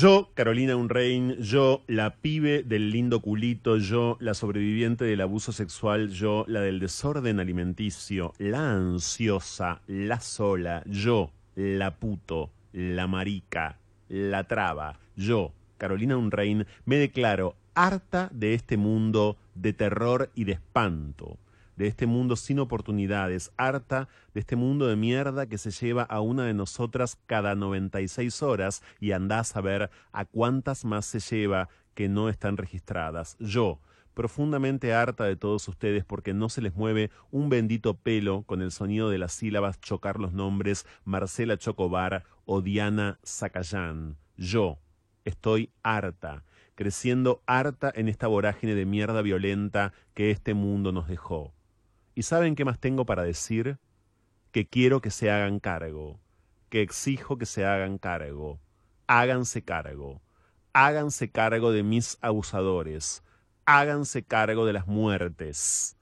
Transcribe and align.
Yo, 0.00 0.30
Carolina 0.32 0.76
Unrein, 0.76 1.36
yo, 1.42 1.82
la 1.86 2.14
pibe 2.22 2.62
del 2.62 2.90
lindo 2.90 3.20
culito, 3.20 3.76
yo, 3.76 4.16
la 4.18 4.32
sobreviviente 4.32 5.04
del 5.04 5.20
abuso 5.20 5.52
sexual, 5.52 6.08
yo, 6.08 6.46
la 6.48 6.62
del 6.62 6.80
desorden 6.80 7.38
alimenticio, 7.38 8.32
la 8.38 8.76
ansiosa, 8.76 9.82
la 9.86 10.18
sola, 10.20 10.82
yo, 10.86 11.32
la 11.54 11.96
puto, 11.96 12.48
la 12.72 13.06
marica, 13.08 13.76
la 14.08 14.44
traba, 14.44 14.98
yo, 15.16 15.52
Carolina 15.76 16.16
Unrein, 16.16 16.66
me 16.86 16.96
declaro 16.96 17.54
harta 17.74 18.30
de 18.32 18.54
este 18.54 18.78
mundo 18.78 19.36
de 19.54 19.74
terror 19.74 20.30
y 20.34 20.44
de 20.44 20.52
espanto 20.52 21.36
de 21.80 21.86
este 21.86 22.06
mundo 22.06 22.36
sin 22.36 22.58
oportunidades, 22.58 23.52
harta 23.56 24.10
de 24.34 24.40
este 24.40 24.54
mundo 24.54 24.86
de 24.86 24.96
mierda 24.96 25.46
que 25.46 25.56
se 25.56 25.70
lleva 25.70 26.02
a 26.02 26.20
una 26.20 26.44
de 26.44 26.52
nosotras 26.52 27.18
cada 27.24 27.54
96 27.54 28.42
horas 28.42 28.82
y 29.00 29.12
andás 29.12 29.56
a 29.56 29.62
ver 29.62 29.90
a 30.12 30.26
cuántas 30.26 30.84
más 30.84 31.06
se 31.06 31.20
lleva 31.20 31.70
que 31.94 32.10
no 32.10 32.28
están 32.28 32.58
registradas. 32.58 33.38
Yo, 33.38 33.80
profundamente 34.12 34.92
harta 34.92 35.24
de 35.24 35.36
todos 35.36 35.66
ustedes 35.68 36.04
porque 36.04 36.34
no 36.34 36.50
se 36.50 36.60
les 36.60 36.74
mueve 36.74 37.10
un 37.30 37.48
bendito 37.48 37.94
pelo 37.96 38.42
con 38.42 38.60
el 38.60 38.72
sonido 38.72 39.08
de 39.08 39.16
las 39.16 39.32
sílabas 39.32 39.80
chocar 39.80 40.20
los 40.20 40.34
nombres 40.34 40.84
Marcela 41.06 41.56
Chocobar 41.56 42.24
o 42.44 42.60
Diana 42.60 43.18
Zacayán. 43.24 44.18
Yo 44.36 44.76
estoy 45.24 45.70
harta, 45.82 46.44
creciendo 46.74 47.42
harta 47.46 47.90
en 47.94 48.10
esta 48.10 48.26
vorágine 48.26 48.74
de 48.74 48.84
mierda 48.84 49.22
violenta 49.22 49.94
que 50.12 50.30
este 50.30 50.52
mundo 50.52 50.92
nos 50.92 51.08
dejó. 51.08 51.54
¿Y 52.20 52.22
saben 52.22 52.54
qué 52.54 52.66
más 52.66 52.78
tengo 52.78 53.06
para 53.06 53.22
decir? 53.22 53.78
Que 54.52 54.68
quiero 54.68 55.00
que 55.00 55.10
se 55.10 55.30
hagan 55.30 55.58
cargo, 55.58 56.20
que 56.68 56.82
exijo 56.82 57.38
que 57.38 57.46
se 57.46 57.64
hagan 57.64 57.96
cargo. 57.96 58.60
Háganse 59.06 59.62
cargo. 59.62 60.20
Háganse 60.74 61.30
cargo 61.30 61.72
de 61.72 61.82
mis 61.82 62.18
abusadores. 62.20 63.22
Háganse 63.64 64.22
cargo 64.22 64.66
de 64.66 64.74
las 64.74 64.86
muertes. 64.86 65.96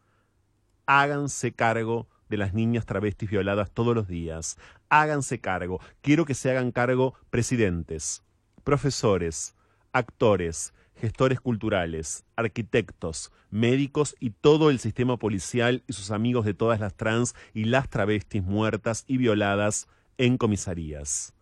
Háganse 0.86 1.52
cargo 1.52 2.08
de 2.28 2.36
las 2.36 2.52
niñas 2.52 2.84
travestis 2.84 3.30
violadas 3.30 3.70
todos 3.70 3.94
los 3.94 4.08
días. 4.08 4.58
Háganse 4.88 5.40
cargo. 5.40 5.78
Quiero 6.00 6.24
que 6.24 6.34
se 6.34 6.50
hagan 6.50 6.72
cargo 6.72 7.14
presidentes, 7.30 8.24
profesores, 8.64 9.54
actores, 9.92 10.74
gestores 11.00 11.40
culturales, 11.40 12.24
arquitectos, 12.36 13.32
médicos 13.50 14.16
y 14.20 14.30
todo 14.30 14.70
el 14.70 14.78
sistema 14.78 15.16
policial 15.16 15.82
y 15.86 15.92
sus 15.92 16.10
amigos 16.10 16.44
de 16.44 16.54
todas 16.54 16.80
las 16.80 16.94
trans 16.94 17.34
y 17.54 17.64
las 17.64 17.88
travestis 17.88 18.42
muertas 18.42 19.04
y 19.06 19.16
violadas 19.16 19.88
en 20.18 20.36
comisarías. 20.36 21.34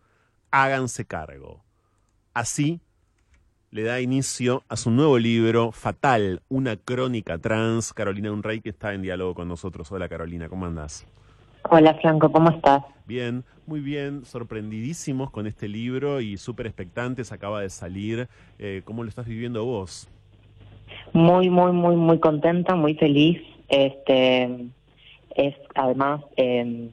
Háganse 0.51 1.05
cargo. 1.05 1.63
Así 2.33 2.79
le 3.71 3.83
da 3.83 3.99
inicio 3.99 4.63
a 4.69 4.77
su 4.77 4.91
nuevo 4.91 5.19
libro, 5.19 5.71
Fatal, 5.71 6.41
una 6.47 6.77
crónica 6.77 7.37
trans. 7.37 7.93
Carolina 7.93 8.31
Unrey, 8.31 8.61
que 8.61 8.69
está 8.69 8.93
en 8.93 9.01
diálogo 9.01 9.35
con 9.35 9.47
nosotros. 9.47 9.91
Hola 9.91 10.07
Carolina, 10.07 10.47
¿cómo 10.47 10.65
andás? 10.65 11.05
Hola 11.69 11.95
Franco, 11.95 12.31
¿cómo 12.31 12.49
estás? 12.49 12.83
Bien, 13.05 13.43
muy 13.65 13.81
bien, 13.81 14.23
sorprendidísimos 14.23 15.31
con 15.31 15.47
este 15.47 15.67
libro 15.67 16.21
y 16.21 16.37
súper 16.37 16.65
expectantes, 16.65 17.33
acaba 17.33 17.61
de 17.61 17.69
salir. 17.69 18.29
Eh, 18.57 18.81
¿Cómo 18.85 19.03
lo 19.03 19.09
estás 19.09 19.27
viviendo 19.27 19.65
vos? 19.65 20.07
Muy, 21.11 21.49
muy, 21.49 21.73
muy, 21.73 21.97
muy 21.97 22.19
contenta, 22.19 22.75
muy 22.75 22.95
feliz. 22.95 23.41
Este 23.67 24.69
es 25.35 25.55
además 25.75 26.21
eh, 26.37 26.89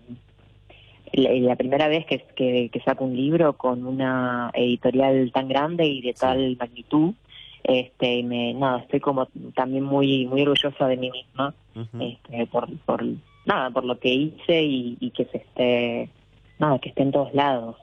la, 1.12 1.54
primera 1.54 1.86
vez 1.86 2.04
que, 2.06 2.24
que, 2.34 2.80
saco 2.84 3.04
un 3.04 3.16
libro 3.16 3.52
con 3.52 3.86
una 3.86 4.50
editorial 4.54 5.30
tan 5.32 5.46
grande 5.48 5.86
y 5.86 6.02
de 6.02 6.14
tal 6.14 6.56
magnitud. 6.58 7.14
Este, 7.62 8.16
y 8.16 8.22
me, 8.24 8.54
nada, 8.54 8.80
estoy 8.80 8.98
como 8.98 9.26
también 9.54 9.84
muy, 9.84 10.26
muy 10.26 10.42
orgullosa 10.42 10.88
de 10.88 10.96
mí 10.96 11.10
misma, 11.12 11.54
este, 12.00 12.46
por, 12.46 12.68
por 12.80 13.04
nada, 13.46 13.70
por 13.70 13.84
lo 13.84 13.98
que 13.98 14.08
hice 14.08 14.62
y, 14.62 15.10
que 15.10 15.24
se 15.26 15.38
esté, 15.38 16.10
nada, 16.58 16.78
que 16.78 16.88
esté 16.90 17.02
en 17.02 17.12
todos 17.12 17.32
lados. 17.34 17.76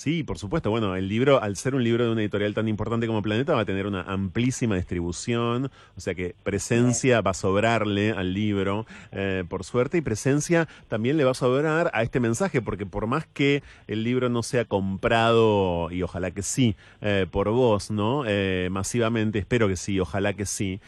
Sí, 0.00 0.22
por 0.22 0.38
supuesto. 0.38 0.70
Bueno, 0.70 0.96
el 0.96 1.08
libro, 1.08 1.42
al 1.42 1.56
ser 1.56 1.74
un 1.74 1.84
libro 1.84 2.06
de 2.06 2.12
una 2.12 2.22
editorial 2.22 2.54
tan 2.54 2.68
importante 2.68 3.06
como 3.06 3.20
Planeta, 3.20 3.54
va 3.54 3.60
a 3.60 3.64
tener 3.66 3.86
una 3.86 4.00
amplísima 4.00 4.76
distribución, 4.76 5.70
o 5.94 6.00
sea 6.00 6.14
que 6.14 6.34
presencia 6.42 7.20
va 7.20 7.32
a 7.32 7.34
sobrarle 7.34 8.12
al 8.12 8.32
libro, 8.32 8.86
eh, 9.12 9.44
por 9.46 9.62
suerte, 9.62 9.98
y 9.98 10.00
presencia 10.00 10.68
también 10.88 11.18
le 11.18 11.24
va 11.24 11.32
a 11.32 11.34
sobrar 11.34 11.90
a 11.92 12.02
este 12.02 12.18
mensaje, 12.18 12.62
porque 12.62 12.86
por 12.86 13.08
más 13.08 13.26
que 13.26 13.62
el 13.88 14.02
libro 14.02 14.30
no 14.30 14.42
sea 14.42 14.64
comprado, 14.64 15.90
y 15.90 16.02
ojalá 16.02 16.30
que 16.30 16.40
sí, 16.40 16.76
eh, 17.02 17.26
por 17.30 17.50
vos, 17.50 17.90
¿no? 17.90 18.24
Eh, 18.26 18.68
masivamente, 18.70 19.38
espero 19.38 19.68
que 19.68 19.76
sí, 19.76 20.00
ojalá 20.00 20.32
que 20.32 20.46
sí. 20.46 20.80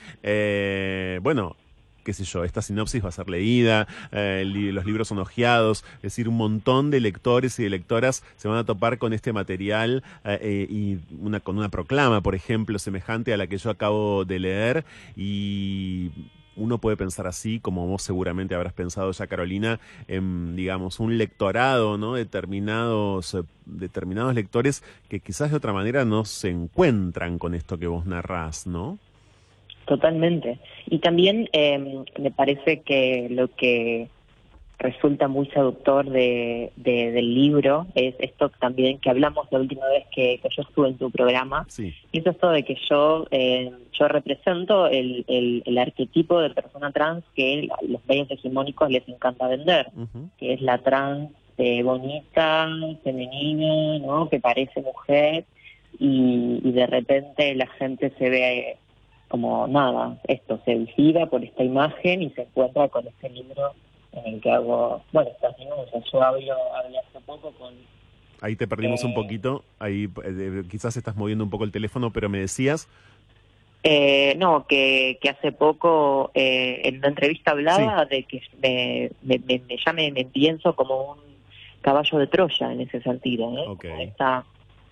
bueno, 1.20 1.54
qué 2.02 2.12
sé 2.12 2.24
yo, 2.24 2.44
esta 2.44 2.62
sinopsis 2.62 3.04
va 3.04 3.08
a 3.08 3.12
ser 3.12 3.28
leída, 3.28 3.86
eh, 4.10 4.44
los 4.46 4.84
libros 4.84 5.08
son 5.08 5.18
ojeados, 5.18 5.84
es 5.96 6.02
decir, 6.02 6.28
un 6.28 6.36
montón 6.36 6.90
de 6.90 7.00
lectores 7.00 7.58
y 7.58 7.64
de 7.64 7.70
lectoras 7.70 8.22
se 8.36 8.48
van 8.48 8.58
a 8.58 8.64
topar 8.64 8.98
con 8.98 9.12
este 9.12 9.32
material 9.32 10.02
eh, 10.24 10.38
eh, 10.42 10.66
y 10.68 10.96
con 11.40 11.58
una 11.58 11.68
proclama, 11.68 12.20
por 12.20 12.34
ejemplo, 12.34 12.78
semejante 12.78 13.32
a 13.32 13.36
la 13.36 13.46
que 13.46 13.58
yo 13.58 13.70
acabo 13.70 14.24
de 14.24 14.38
leer 14.38 14.84
y 15.16 16.10
uno 16.56 16.78
puede 16.78 16.96
pensar 16.96 17.26
así, 17.26 17.60
como 17.60 17.86
vos 17.86 18.02
seguramente 18.02 18.54
habrás 18.54 18.72
pensado 18.72 19.10
ya, 19.12 19.26
Carolina, 19.26 19.80
en, 20.08 20.54
digamos, 20.56 21.00
un 21.00 21.16
lectorado, 21.16 21.96
¿no? 21.96 22.14
Determinados, 22.14 23.36
determinados 23.64 24.34
lectores 24.34 24.82
que 25.08 25.20
quizás 25.20 25.50
de 25.50 25.56
otra 25.56 25.72
manera 25.72 26.04
no 26.04 26.24
se 26.24 26.50
encuentran 26.50 27.38
con 27.38 27.54
esto 27.54 27.78
que 27.78 27.86
vos 27.86 28.06
narrás, 28.06 28.66
¿no? 28.66 28.98
Totalmente. 29.86 30.58
Y 30.86 30.98
también 30.98 31.48
eh, 31.52 32.04
me 32.18 32.30
parece 32.30 32.80
que 32.80 33.28
lo 33.30 33.48
que 33.48 34.08
resulta 34.82 35.28
muy 35.28 35.46
seductor 35.46 36.10
de, 36.10 36.72
del 36.76 37.34
libro 37.34 37.86
es 37.94 38.14
esto 38.18 38.48
también 38.48 38.98
que 38.98 39.10
hablamos 39.10 39.46
la 39.50 39.60
última 39.60 39.86
vez 39.86 40.04
que, 40.12 40.40
yo 40.42 40.62
estuve 40.62 40.88
en 40.88 40.98
tu 40.98 41.10
programa. 41.10 41.66
Y 41.78 42.18
es 42.18 42.26
esto 42.26 42.50
de 42.50 42.64
que 42.64 42.76
yo 42.90 43.26
eh, 43.30 43.70
yo 43.92 44.08
represento 44.08 44.88
el, 44.88 45.24
el, 45.28 45.78
arquetipo 45.78 46.40
de 46.40 46.50
persona 46.50 46.90
trans 46.90 47.24
que 47.34 47.68
los 47.88 48.04
medios 48.06 48.30
hegemónicos 48.30 48.90
les 48.90 49.08
encanta 49.08 49.46
vender, 49.46 49.86
que 50.38 50.54
es 50.54 50.60
la 50.60 50.78
trans 50.78 51.30
eh, 51.58 51.82
bonita, 51.82 52.68
femenina, 53.04 53.98
¿no? 54.00 54.28
que 54.28 54.40
parece 54.40 54.80
mujer 54.82 55.44
y, 55.98 56.60
y 56.64 56.72
de 56.72 56.86
repente 56.86 57.54
la 57.54 57.66
gente 57.66 58.12
se 58.18 58.30
ve 58.30 58.76
como 59.32 59.66
nada, 59.66 60.18
esto, 60.28 60.60
seducida 60.66 61.24
por 61.24 61.42
esta 61.42 61.64
imagen 61.64 62.20
y 62.20 62.28
se 62.32 62.42
encuentra 62.42 62.88
con 62.88 63.06
este 63.06 63.30
libro 63.30 63.72
en 64.12 64.34
el 64.34 64.40
que 64.42 64.50
hago, 64.50 65.02
bueno, 65.10 65.30
estas 65.30 65.56
denuncias. 65.56 66.04
Yo 66.12 66.22
hablo, 66.22 66.54
hablé 66.76 66.98
hace 66.98 67.18
poco 67.24 67.50
con... 67.52 67.72
Ahí 68.42 68.56
te 68.56 68.68
perdimos 68.68 69.02
un 69.04 69.12
eh, 69.12 69.14
poquito, 69.14 69.64
ahí 69.78 70.06
eh, 70.22 70.64
quizás 70.70 70.98
estás 70.98 71.16
moviendo 71.16 71.44
un 71.44 71.48
poco 71.48 71.64
el 71.64 71.72
teléfono, 71.72 72.12
pero 72.12 72.28
me 72.28 72.40
decías... 72.40 72.90
Eh, 73.84 74.34
no, 74.36 74.66
que, 74.66 75.18
que 75.22 75.30
hace 75.30 75.50
poco 75.50 76.30
eh, 76.34 76.82
en 76.84 76.98
una 76.98 77.08
entrevista 77.08 77.52
hablaba 77.52 78.04
de 78.04 78.24
que 78.24 78.42
me, 78.62 79.10
me, 79.22 79.40
me, 79.48 79.62
ya 79.82 79.94
me, 79.94 80.12
pienso 80.26 80.76
como 80.76 81.12
un 81.12 81.18
caballo 81.80 82.18
de 82.18 82.26
Troya 82.26 82.70
en 82.70 82.82
ese 82.82 83.00
sentido, 83.00 83.50
¿no? 83.50 83.78
Esta, 83.98 84.44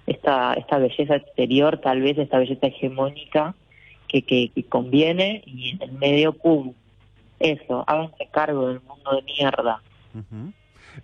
esta, 0.06 0.54
esta 0.54 0.78
belleza 0.78 1.16
exterior, 1.16 1.78
tal 1.78 2.00
vez 2.00 2.16
esta 2.16 2.38
belleza 2.38 2.68
hegemónica, 2.68 3.54
que, 4.10 4.22
que, 4.22 4.64
conviene 4.68 5.42
y 5.46 5.70
en 5.70 5.82
el 5.82 5.92
medio, 5.92 6.32
¡pum! 6.32 6.74
Eso, 7.38 7.84
háganse 7.86 8.28
cargo 8.30 8.68
del 8.68 8.80
mundo 8.80 9.12
de 9.16 9.22
mierda. 9.22 9.80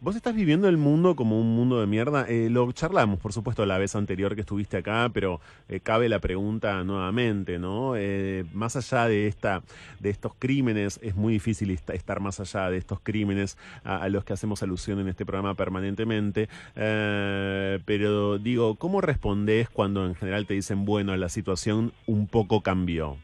Vos 0.01 0.15
estás 0.15 0.35
viviendo 0.35 0.69
el 0.69 0.77
mundo 0.77 1.17
como 1.17 1.41
un 1.41 1.57
mundo 1.57 1.81
de 1.81 1.87
mierda. 1.87 2.27
Eh, 2.29 2.49
lo 2.51 2.71
charlamos, 2.73 3.19
por 3.19 3.33
supuesto, 3.33 3.65
la 3.65 3.79
vez 3.79 3.97
anterior 3.97 4.35
que 4.35 4.43
estuviste 4.43 4.77
acá, 4.77 5.11
pero 5.13 5.41
eh, 5.69 5.81
cabe 5.81 6.09
la 6.09 6.19
pregunta 6.19 6.85
nuevamente, 6.85 7.59
¿no? 7.59 7.95
Eh, 7.97 8.45
más 8.53 8.77
allá 8.77 9.09
de 9.09 9.27
esta, 9.27 9.63
de 9.99 10.11
estos 10.11 10.33
crímenes, 10.39 11.01
es 11.03 11.17
muy 11.17 11.33
difícil 11.33 11.71
estar 11.71 12.21
más 12.21 12.41
allá 12.41 12.69
de 12.71 12.77
estos 12.77 13.01
crímenes 13.01 13.57
a, 13.85 14.09
los 14.11 14.25
que 14.25 14.35
hacemos 14.35 14.63
alusión 14.63 15.01
en 15.01 15.09
este 15.09 15.25
programa 15.25 15.55
permanentemente. 15.55 16.49
pero 16.75 18.39
digo, 18.39 18.75
¿cómo 18.75 19.01
respondés 19.01 19.71
cuando 19.71 20.05
en 20.07 20.15
general 20.15 20.47
te 20.47 20.55
dicen, 20.55 20.85
bueno, 20.85 21.17
la 21.17 21.29
situación 21.29 21.93
un 22.07 22.27
poco 22.27 22.61
cambió? 22.61 23.17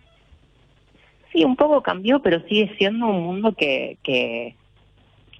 Sí, 1.32 1.44
un 1.44 1.56
poco 1.56 1.82
cambió, 1.82 2.20
pero 2.20 2.41
sigue 2.49 2.75
siendo 2.79 3.06
un 3.06 3.23
mundo 3.25 3.52
que, 3.52 3.99
que 4.02 4.55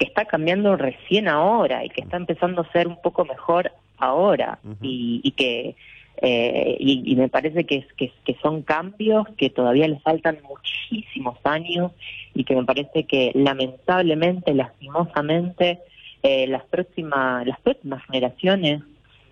que 0.03 0.09
está 0.09 0.25
cambiando 0.25 0.77
recién 0.77 1.29
ahora 1.29 1.85
y 1.85 1.89
que 1.89 2.01
está 2.01 2.17
empezando 2.17 2.63
a 2.63 2.73
ser 2.73 2.89
un 2.89 3.01
poco 3.01 3.25
mejor 3.25 3.71
ahora. 3.99 4.59
Y, 4.81 5.31
que 5.37 5.77
eh, 6.17 6.77
y, 6.81 7.15
me 7.15 7.29
parece 7.29 7.63
que, 7.65 7.87
que, 7.97 8.13
que, 8.25 8.37
son 8.43 8.63
cambios 8.63 9.29
que 9.37 9.49
todavía 9.49 9.87
le 9.87 10.01
faltan 10.01 10.39
muchísimos 10.43 11.39
años 11.45 11.93
y 12.35 12.43
que 12.43 12.57
me 12.57 12.65
parece 12.65 13.05
que 13.05 13.31
lamentablemente, 13.35 14.55
lastimosamente, 14.55 15.79
eh, 16.25 16.49
las 16.49 16.65
próximas 16.65 17.47
las 17.47 17.61
próximas 17.61 18.05
generaciones, 18.07 18.83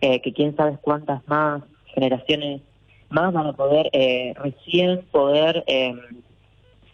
eh, 0.00 0.20
que 0.20 0.32
quién 0.32 0.54
sabe 0.54 0.78
cuántas 0.80 1.26
más 1.26 1.64
generaciones 1.86 2.60
más 3.08 3.32
van 3.32 3.48
a 3.48 3.52
poder 3.54 3.90
eh, 3.92 4.34
recién 4.36 5.00
poder 5.10 5.64
em, 5.66 5.98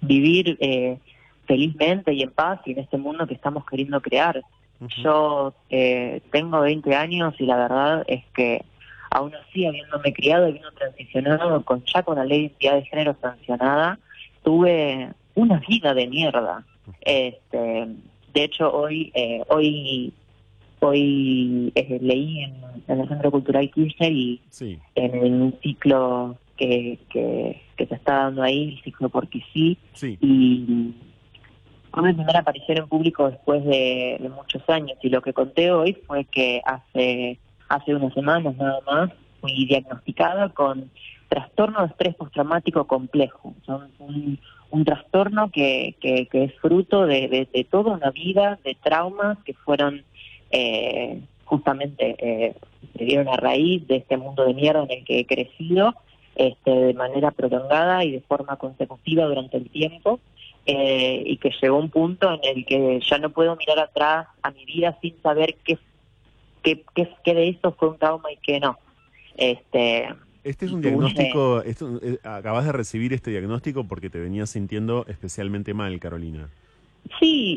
vivir 0.00 0.56
eh, 0.60 0.96
felizmente 1.46 2.12
y 2.12 2.22
en 2.22 2.30
paz 2.30 2.60
y 2.64 2.72
en 2.72 2.80
este 2.80 2.98
mundo 2.98 3.26
que 3.26 3.34
estamos 3.34 3.64
queriendo 3.66 4.00
crear. 4.00 4.42
Yo 5.02 5.54
eh, 5.70 6.20
tengo 6.30 6.60
20 6.60 6.94
años 6.94 7.34
y 7.38 7.46
la 7.46 7.56
verdad 7.56 8.04
es 8.06 8.24
que 8.34 8.62
aún 9.10 9.34
así, 9.34 9.64
habiéndome 9.64 10.12
criado 10.12 10.46
y 10.46 10.50
habiendo 10.50 10.70
transicionado 10.72 11.64
con 11.64 11.82
ya 11.84 12.02
con 12.02 12.16
la 12.16 12.24
ley 12.24 12.38
de 12.38 12.44
identidad 12.44 12.74
de 12.74 12.84
género 12.84 13.16
sancionada, 13.20 13.98
tuve 14.42 15.08
una 15.34 15.62
vida 15.66 15.94
de 15.94 16.06
mierda. 16.06 16.64
Este, 17.00 17.86
de 18.34 18.44
hecho, 18.44 18.70
hoy 18.72 19.10
eh, 19.14 19.42
hoy 19.48 20.12
hoy 20.80 21.72
eh, 21.74 21.98
leí 22.00 22.44
en, 22.44 22.54
el 22.88 23.08
Centro 23.08 23.30
Cultural 23.30 23.70
Kirchner 23.70 24.12
y 24.12 24.40
en 24.94 25.42
un 25.42 25.58
ciclo 25.62 26.36
que, 26.56 26.98
que, 27.10 27.60
se 27.76 27.94
está 27.94 28.14
dando 28.24 28.42
ahí, 28.42 28.74
el 28.74 28.82
ciclo 28.82 29.08
Porque 29.08 29.42
sí, 29.52 29.78
y 30.20 30.94
fue 31.96 32.02
mi 32.02 32.12
primera 32.12 32.40
aparición 32.40 32.76
en 32.76 32.88
público 32.88 33.30
después 33.30 33.64
de, 33.64 34.30
muchos 34.36 34.62
años 34.68 34.98
y 35.00 35.08
lo 35.08 35.22
que 35.22 35.32
conté 35.32 35.72
hoy 35.72 35.94
fue 36.06 36.26
que 36.26 36.60
hace, 36.66 37.38
hace 37.70 37.94
unas 37.94 38.12
semanas 38.12 38.54
nada 38.58 38.80
más 38.84 39.10
fui 39.40 39.64
diagnosticada 39.64 40.50
con 40.50 40.90
trastorno 41.30 41.80
de 41.80 41.86
estrés 41.86 42.14
postraumático 42.16 42.86
complejo. 42.86 43.54
Son 43.64 43.90
un, 43.98 44.84
trastorno 44.84 45.50
que, 45.50 45.96
que, 45.98 46.28
es 46.30 46.54
fruto 46.60 47.06
de, 47.06 47.66
toda 47.70 47.94
una 47.94 48.10
vida 48.10 48.58
de 48.62 48.76
traumas 48.82 49.38
que 49.42 49.54
fueron 49.54 50.02
eh, 50.50 51.22
justamente 51.46 52.14
eh, 52.18 52.54
dieron 52.92 53.28
a 53.28 53.36
raíz 53.36 53.88
de 53.88 53.96
este 53.96 54.18
mundo 54.18 54.44
de 54.44 54.52
mierda 54.52 54.82
en 54.82 54.98
el 54.98 55.04
que 55.06 55.20
he 55.20 55.26
crecido 55.26 55.94
este, 56.34 56.70
de 56.70 56.92
manera 56.92 57.30
prolongada 57.30 58.04
y 58.04 58.10
de 58.10 58.20
forma 58.20 58.56
consecutiva 58.56 59.24
durante 59.24 59.56
el 59.56 59.70
tiempo 59.70 60.20
eh, 60.66 61.22
y 61.24 61.36
que 61.38 61.52
llegó 61.62 61.78
un 61.78 61.90
punto 61.90 62.32
en 62.32 62.40
el 62.56 62.66
que 62.66 63.00
ya 63.08 63.18
no 63.18 63.30
puedo 63.30 63.54
mirar 63.56 63.78
atrás 63.78 64.26
a 64.42 64.50
mi 64.50 64.64
vida 64.64 64.98
sin 65.00 65.14
saber 65.22 65.56
qué, 65.64 65.78
qué, 66.62 66.82
qué, 66.94 67.34
de 67.34 67.48
eso 67.48 67.72
fue 67.72 67.90
un 67.90 67.98
trauma 67.98 68.32
y 68.32 68.36
qué 68.38 68.58
no. 68.58 68.78
Este, 69.36 70.08
este 70.42 70.66
es 70.66 70.72
un 70.72 70.80
diagnóstico, 70.80 71.62
esto, 71.62 72.00
eh, 72.02 72.18
acabas 72.24 72.64
de 72.64 72.72
recibir 72.72 73.12
este 73.12 73.30
diagnóstico 73.30 73.84
porque 73.84 74.10
te 74.10 74.18
venías 74.18 74.50
sintiendo 74.50 75.04
especialmente 75.08 75.72
mal, 75.72 75.98
Carolina. 76.00 76.48
Sí, 77.20 77.56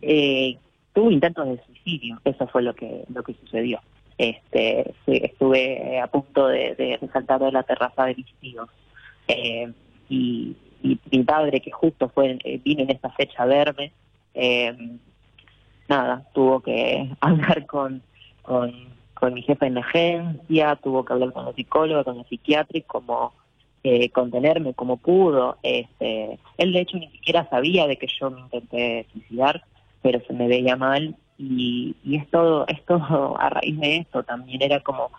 eh, 0.00 0.56
tuve 0.94 1.12
intentos 1.12 1.46
de 1.46 1.62
suicidio, 1.66 2.18
eso 2.24 2.46
fue 2.46 2.62
lo 2.62 2.74
que 2.74 3.04
lo 3.12 3.22
que 3.22 3.34
sucedió. 3.34 3.80
Este, 4.18 4.94
estuve 5.06 6.00
a 6.00 6.06
punto 6.06 6.46
de, 6.46 6.74
de 6.74 6.98
saltar 7.12 7.38
de 7.40 7.52
la 7.52 7.62
terraza 7.64 8.06
de 8.06 8.14
mis 8.14 8.32
tíos. 8.40 8.68
Eh, 9.28 9.70
y 10.08 10.56
y 10.86 11.00
mi 11.10 11.24
padre, 11.24 11.60
que 11.60 11.70
justo 11.70 12.08
fue 12.08 12.38
eh, 12.44 12.60
vino 12.64 12.82
en 12.82 12.90
esta 12.90 13.10
fecha 13.10 13.42
a 13.42 13.46
verme, 13.46 13.92
eh, 14.34 14.76
nada, 15.88 16.24
tuvo 16.32 16.60
que 16.60 17.10
hablar 17.20 17.66
con, 17.66 18.02
con, 18.42 19.34
mi 19.34 19.42
jefe 19.42 19.66
en 19.66 19.74
la 19.74 19.80
agencia, 19.80 20.76
tuvo 20.76 21.04
que 21.04 21.12
hablar 21.12 21.32
con 21.32 21.46
los 21.46 21.56
psicólogos, 21.56 22.04
con 22.04 22.18
los 22.18 22.26
psiquiatras, 22.28 22.84
como 22.86 23.32
eh, 23.82 24.10
contenerme 24.10 24.74
como 24.74 24.98
pudo. 24.98 25.56
Este, 25.62 26.38
él 26.58 26.72
de 26.72 26.80
hecho 26.80 26.96
ni 26.98 27.08
siquiera 27.08 27.48
sabía 27.50 27.86
de 27.86 27.96
que 27.96 28.06
yo 28.06 28.30
me 28.30 28.40
intenté 28.40 29.06
suicidar, 29.12 29.64
pero 30.02 30.20
se 30.26 30.32
me 30.32 30.46
veía 30.46 30.76
mal 30.76 31.16
y, 31.38 31.96
y 32.04 32.16
es 32.16 32.30
todo, 32.30 32.66
es 32.68 32.84
todo 32.84 33.36
a 33.40 33.50
raíz 33.50 33.78
de 33.80 33.96
esto 33.96 34.22
también 34.22 34.62
era 34.62 34.80
como 34.80 35.10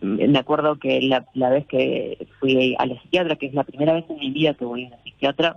me 0.00 0.38
acuerdo 0.38 0.78
que 0.78 1.00
la, 1.02 1.26
la, 1.34 1.50
vez 1.50 1.66
que 1.66 2.26
fui 2.38 2.74
a 2.78 2.86
la 2.86 3.00
psiquiatra, 3.00 3.36
que 3.36 3.46
es 3.46 3.54
la 3.54 3.64
primera 3.64 3.94
vez 3.94 4.04
en 4.08 4.18
mi 4.18 4.30
vida 4.30 4.54
que 4.54 4.64
voy 4.64 4.84
a 4.84 4.88
una 4.88 5.02
psiquiatra, 5.02 5.56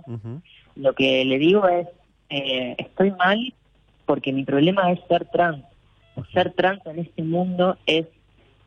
lo 0.76 0.94
que 0.94 1.24
le 1.24 1.38
digo 1.38 1.68
es, 1.68 1.86
eh, 2.30 2.74
estoy 2.78 3.10
mal 3.12 3.52
porque 4.06 4.32
mi 4.32 4.44
problema 4.44 4.90
es 4.92 5.00
ser 5.08 5.26
trans. 5.26 5.64
Ser 6.32 6.52
trans 6.52 6.84
en 6.86 6.98
este 6.98 7.22
mundo 7.22 7.76
es 7.86 8.06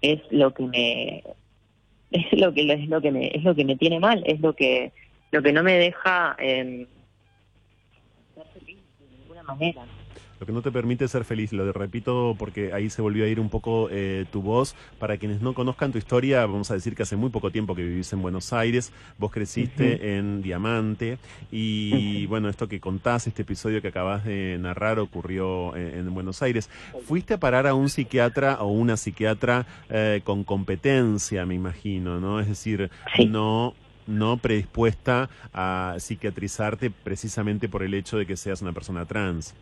es 0.02 0.22
lo 0.32 0.54
que 0.54 0.64
me 0.64 1.24
es 2.12 2.40
lo 2.40 2.54
que 2.54 2.72
es 2.72 2.90
lo 2.90 3.02
que 3.02 3.12
me 3.12 3.28
es 3.28 3.44
lo 3.44 3.56
que 3.56 3.66
me 3.66 3.76
tiene 3.76 4.00
mal, 4.00 4.24
es 4.26 4.40
lo 4.42 4.54
que 4.54 4.92
lo 5.32 5.42
que 5.42 5.54
no 5.54 5.64
me 5.64 5.74
deja 5.74 6.36
eh, 6.40 6.88
ser 8.36 8.46
feliz 8.54 8.78
de 9.00 9.18
ninguna 9.18 9.44
manera 9.44 9.86
lo 10.40 10.46
que 10.46 10.52
no 10.52 10.62
te 10.62 10.72
permite 10.72 11.08
ser 11.08 11.24
feliz. 11.26 11.54
Lo 11.54 11.72
repito 11.72 12.36
porque 12.38 12.74
ahí 12.74 12.90
se 12.90 13.02
volvió 13.02 13.26
a 13.26 13.28
ir 13.28 13.40
un 13.40 13.50
poco 13.50 13.88
eh, 13.92 14.26
tu 14.32 14.42
voz. 14.42 14.76
Para 15.00 15.18
quienes 15.18 15.42
no 15.42 15.54
conozcan 15.54 15.92
tu 15.92 15.98
historia, 15.98 16.46
vamos 16.46 16.72
a 16.72 16.74
decir 16.74 16.96
que 16.96 17.04
hace 17.04 17.16
muy 17.16 17.30
poco 17.30 17.52
tiempo 17.52 17.76
que 17.76 17.84
vivís 17.84 18.12
en 18.14 18.22
Buenos 18.22 18.54
Aires, 18.54 18.92
vos 19.18 19.32
creciste 19.32 20.18
en 20.18 20.42
Diamante 20.42 21.18
y 21.52 22.26
bueno, 22.28 22.50
esto 22.50 22.68
que 22.68 22.80
contás, 22.80 23.28
este 23.28 23.44
episodio 23.44 23.82
que 23.82 23.88
acabas 23.90 24.24
de 24.26 24.58
narrar 24.60 25.00
ocurrió 25.00 25.76
en, 25.76 26.14
Buenos 26.14 26.42
Aires. 26.42 26.70
¿Fuiste 27.06 27.36
a 27.36 27.40
parar 27.40 27.66
a 27.66 27.74
un 27.74 27.90
psiquiatra 27.90 28.58
o 28.62 28.68
una 28.68 28.98
psiquiatra 28.98 29.66
eh, 29.90 30.22
con 30.24 30.44
competencia, 30.44 31.46
me 31.46 31.56
imagino, 31.56 32.20
¿no? 32.20 32.40
Es 32.40 32.48
decir, 32.48 32.92
no 33.28 33.74
no 34.08 34.38
predispuesta 34.38 35.30
a 35.54 35.96
psiquiatrizarte 35.98 36.92
precisamente 36.92 37.70
por 37.70 37.84
el 37.84 37.94
hecho 37.94 38.18
de 38.18 38.26
que 38.26 38.38
seas 38.38 38.62
una 38.62 38.74
persona 38.74 39.06
trans. 39.06 39.56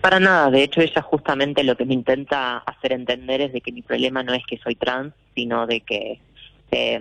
Para 0.00 0.18
nada, 0.18 0.50
de 0.50 0.62
hecho 0.62 0.80
ella 0.80 1.02
justamente 1.02 1.62
lo 1.62 1.76
que 1.76 1.84
me 1.84 1.94
intenta 1.94 2.58
hacer 2.58 2.92
entender 2.92 3.40
es 3.40 3.52
de 3.52 3.60
que 3.60 3.72
mi 3.72 3.82
problema 3.82 4.22
no 4.22 4.34
es 4.34 4.44
que 4.46 4.58
soy 4.58 4.74
trans, 4.74 5.14
sino 5.34 5.66
de 5.66 5.80
que 5.80 6.18
eh, 6.70 7.00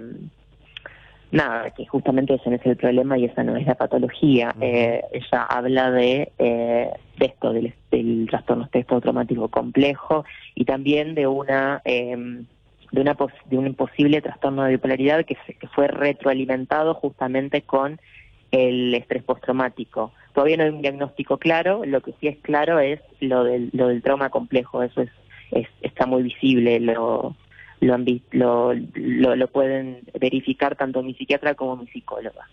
nada, 1.31 1.72
que 1.72 1.86
justamente 1.86 2.36
ese 2.36 2.50
no 2.50 2.57
es 2.57 2.66
el 2.66 2.78
problema 2.78 3.18
y 3.18 3.25
esa 3.25 3.44
no 3.44 3.56
es 3.56 3.66
la 3.66 3.75
patología. 3.75 4.54
Eh, 4.60 5.01
ella 5.12 5.44
habla 5.44 5.92
de, 5.92 6.31
eh, 6.38 6.89
de 7.18 7.25
esto, 7.25 7.54
del, 7.54 7.74
del 7.89 8.27
trastorno 8.30 8.69
traumático 9.01 9.48
complejo 9.50 10.25
y 10.56 10.66
también 10.66 11.16
de 11.16 11.27
una 11.27 11.81
em, 11.86 12.45
de 12.91 13.01
una 13.01 13.15
de 13.45 13.57
un 13.57 13.73
posible 13.73 14.21
trastorno 14.21 14.63
de 14.63 14.71
bipolaridad 14.71 15.25
que, 15.25 15.35
que 15.35 15.67
fue 15.67 15.88
retroalimentado 15.88 16.93
justamente 16.93 17.61
con 17.61 17.99
el 18.51 18.93
estrés 18.93 19.23
postraumático. 19.23 20.11
Todavía 20.33 20.57
no 20.57 20.63
hay 20.63 20.69
un 20.69 20.81
diagnóstico 20.81 21.38
claro, 21.38 21.83
lo 21.85 22.01
que 22.01 22.13
sí 22.19 22.27
es 22.27 22.38
claro 22.39 22.79
es 22.79 22.99
lo 23.19 23.43
del, 23.43 23.69
lo 23.73 23.88
del 23.88 24.01
trauma 24.01 24.29
complejo, 24.29 24.83
eso 24.83 25.01
es, 25.01 25.67
está 25.81 26.05
muy 26.05 26.23
visible, 26.23 26.79
lo, 26.79 27.35
lo, 27.79 27.97
lo, 28.31 29.35
lo, 29.35 29.47
pueden 29.47 30.01
verificar 30.19 30.75
tanto 30.75 31.01
mi 31.01 31.13
psiquiatra 31.13 31.55
como 31.55 31.77
mi 31.77 31.88
psicóloga. 31.88 32.48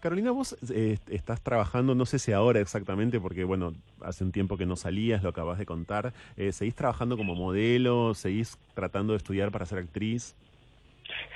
Carolina, 0.00 0.30
vos 0.30 0.56
eh, 0.74 0.98
estás 1.10 1.40
trabajando, 1.40 1.94
no 1.94 2.06
sé 2.06 2.18
si 2.18 2.32
ahora 2.32 2.60
exactamente, 2.60 3.20
porque 3.20 3.44
bueno, 3.44 3.74
hace 4.00 4.24
un 4.24 4.32
tiempo 4.32 4.56
que 4.56 4.66
no 4.66 4.76
salías, 4.76 5.22
lo 5.22 5.30
acabas 5.30 5.58
de 5.58 5.66
contar. 5.66 6.12
Eh, 6.36 6.52
¿Seguís 6.52 6.74
trabajando 6.74 7.16
como 7.16 7.34
modelo? 7.34 8.14
¿Seguís 8.14 8.58
tratando 8.74 9.12
de 9.12 9.18
estudiar 9.18 9.50
para 9.50 9.66
ser 9.66 9.78
actriz? 9.78 10.34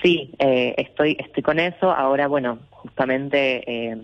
Sí, 0.02 0.30
eh, 0.38 0.74
estoy, 0.78 1.16
estoy 1.18 1.42
con 1.42 1.58
eso. 1.58 1.90
Ahora, 1.90 2.28
bueno, 2.28 2.58
justamente 2.70 3.62
eh, 3.66 3.96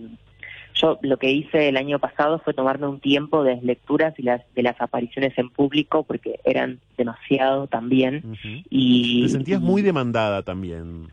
yo 0.75 0.99
lo 1.01 1.17
que 1.17 1.31
hice 1.31 1.69
el 1.69 1.77
año 1.77 1.99
pasado 1.99 2.39
fue 2.39 2.53
tomarme 2.53 2.87
un 2.87 2.99
tiempo 2.99 3.43
de 3.43 3.59
lecturas 3.61 4.13
y 4.17 4.23
las, 4.23 4.41
de 4.55 4.63
las 4.63 4.79
apariciones 4.81 5.37
en 5.37 5.49
público 5.49 6.03
porque 6.03 6.39
eran 6.43 6.79
demasiado 6.97 7.67
también. 7.67 8.37
y, 8.69 9.23
Te 9.23 9.29
sentías 9.29 9.61
muy 9.61 9.81
demandada 9.81 10.41
también. 10.43 11.07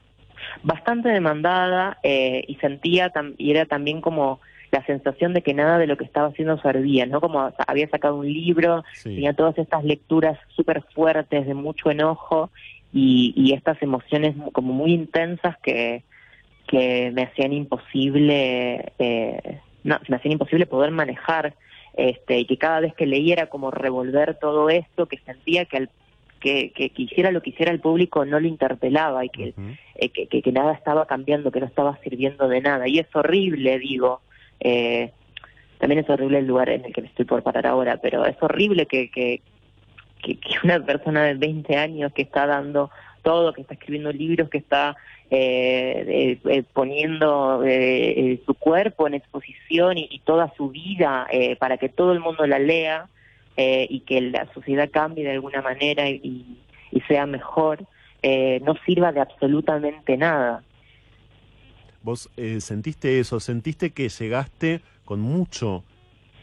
Bastante 0.63 1.09
demandada 1.09 1.99
eh, 2.03 2.45
y 2.47 2.57
sentía 2.57 3.13
y 3.39 3.51
era 3.51 3.67
también 3.67 4.01
como 4.01 4.41
la 4.71 4.85
sensación 4.87 5.35
de 5.35 5.43
que 5.43 5.55
nada 5.55 5.79
de 5.79 5.87
lo 5.87 5.97
que 5.97 6.05
estaba 6.05 6.29
haciendo 6.29 6.61
servía, 6.61 7.07
¿no? 7.07 7.21
Como 7.21 7.53
había 7.67 7.89
sacado 7.89 8.17
un 8.17 8.33
libro, 8.33 8.85
tenía 9.03 9.33
todas 9.33 9.59
estas 9.59 9.85
lecturas 9.85 10.39
súper 10.55 10.83
fuertes 10.95 11.47
de 11.47 11.55
mucho 11.55 11.91
enojo 11.91 12.51
y, 12.93 13.33
y 13.37 13.53
estas 13.53 13.83
emociones 13.83 14.37
como 14.53 14.73
muy 14.73 14.93
intensas 14.93 15.57
que, 15.59 16.05
que 16.71 17.11
me 17.13 17.25
hacían 17.25 17.53
imposible, 17.53 18.93
eh, 18.99 19.59
no, 19.83 19.99
me 20.09 20.17
hacían 20.17 20.33
imposible 20.33 20.67
poder 20.67 20.93
manejar, 20.93 21.55
este, 21.95 22.39
y 22.39 22.45
que 22.47 22.57
cada 22.57 22.79
vez 22.79 22.95
que 22.95 23.07
leía 23.07 23.35
era 23.35 23.47
como 23.49 23.73
revolver 23.73 24.39
todo 24.39 24.71
esto, 24.71 25.07
que 25.07 25.19
sentía 25.19 25.65
que 25.65 25.79
al 25.79 25.91
que, 26.41 26.73
que, 26.73 26.91
hiciera 26.97 27.31
lo 27.31 27.43
que 27.43 27.51
hiciera 27.51 27.71
el 27.71 27.81
público 27.81 28.25
no 28.25 28.41
lo 28.41 28.49
interpelaba 28.49 29.25
y 29.25 29.29
que, 29.29 29.55
eh, 29.95 30.09
que, 30.09 30.27
que, 30.27 30.53
nada 30.53 30.73
estaba 30.73 31.07
cambiando, 31.07 31.53
que 31.53 31.61
no 31.61 31.67
estaba 31.67 31.99
sirviendo 32.03 32.49
de 32.49 32.61
nada. 32.61 32.89
Y 32.89 32.99
es 32.99 33.07
horrible, 33.15 33.79
digo. 33.79 34.21
Eh, 34.59 35.13
también 35.79 36.01
es 36.01 36.11
horrible 36.11 36.39
el 36.39 36.47
lugar 36.47 36.69
en 36.69 36.85
el 36.85 36.93
que 36.93 37.03
me 37.03 37.09
estoy 37.09 37.25
por 37.25 37.43
parar 37.43 37.67
ahora, 37.67 37.99
pero 37.99 38.27
es 38.27 38.37
horrible 38.41 38.87
que, 38.87 39.11
que, 39.11 39.41
que, 40.23 40.39
una 40.63 40.85
persona 40.85 41.25
de 41.25 41.35
20 41.35 41.77
años 41.77 42.13
que 42.13 42.23
está 42.23 42.47
dando 42.47 42.91
todo, 43.23 43.53
que 43.53 43.63
está 43.63 43.75
escribiendo 43.75 44.13
libros, 44.13 44.51
que 44.51 44.59
está 44.59 44.97
eh, 45.31 46.39
eh, 46.45 46.63
poniendo 46.73 47.63
eh, 47.65 48.41
su 48.45 48.55
cuerpo 48.55 49.07
en 49.07 49.15
exposición 49.15 49.97
y, 49.97 50.21
toda 50.25 50.53
su 50.57 50.71
vida 50.71 51.27
para 51.59 51.79
que 51.79 51.89
todo 51.89 52.13
el 52.13 52.21
mundo 52.21 52.47
la 52.47 52.59
lea 52.59 53.07
y 53.57 54.01
que 54.01 54.21
la 54.21 54.51
sociedad 54.55 54.91
cambie 54.91 55.25
de 55.25 55.33
alguna 55.33 55.61
manera 55.61 56.09
y, 56.09 56.59
sea 57.07 57.27
mejor, 57.27 57.85
eh, 58.23 58.61
no 58.65 58.75
sirva 58.87 59.13
de 59.13 59.21
absolutamente 59.21 60.17
nada. 60.17 60.63
Vos 62.03 62.31
eh, 62.37 62.61
sentiste 62.61 63.21
eso, 63.21 63.41
sentiste 63.41 63.91
que 63.91 64.09
llegaste 64.09 64.81
con 65.05 65.21
mucho 65.21 65.85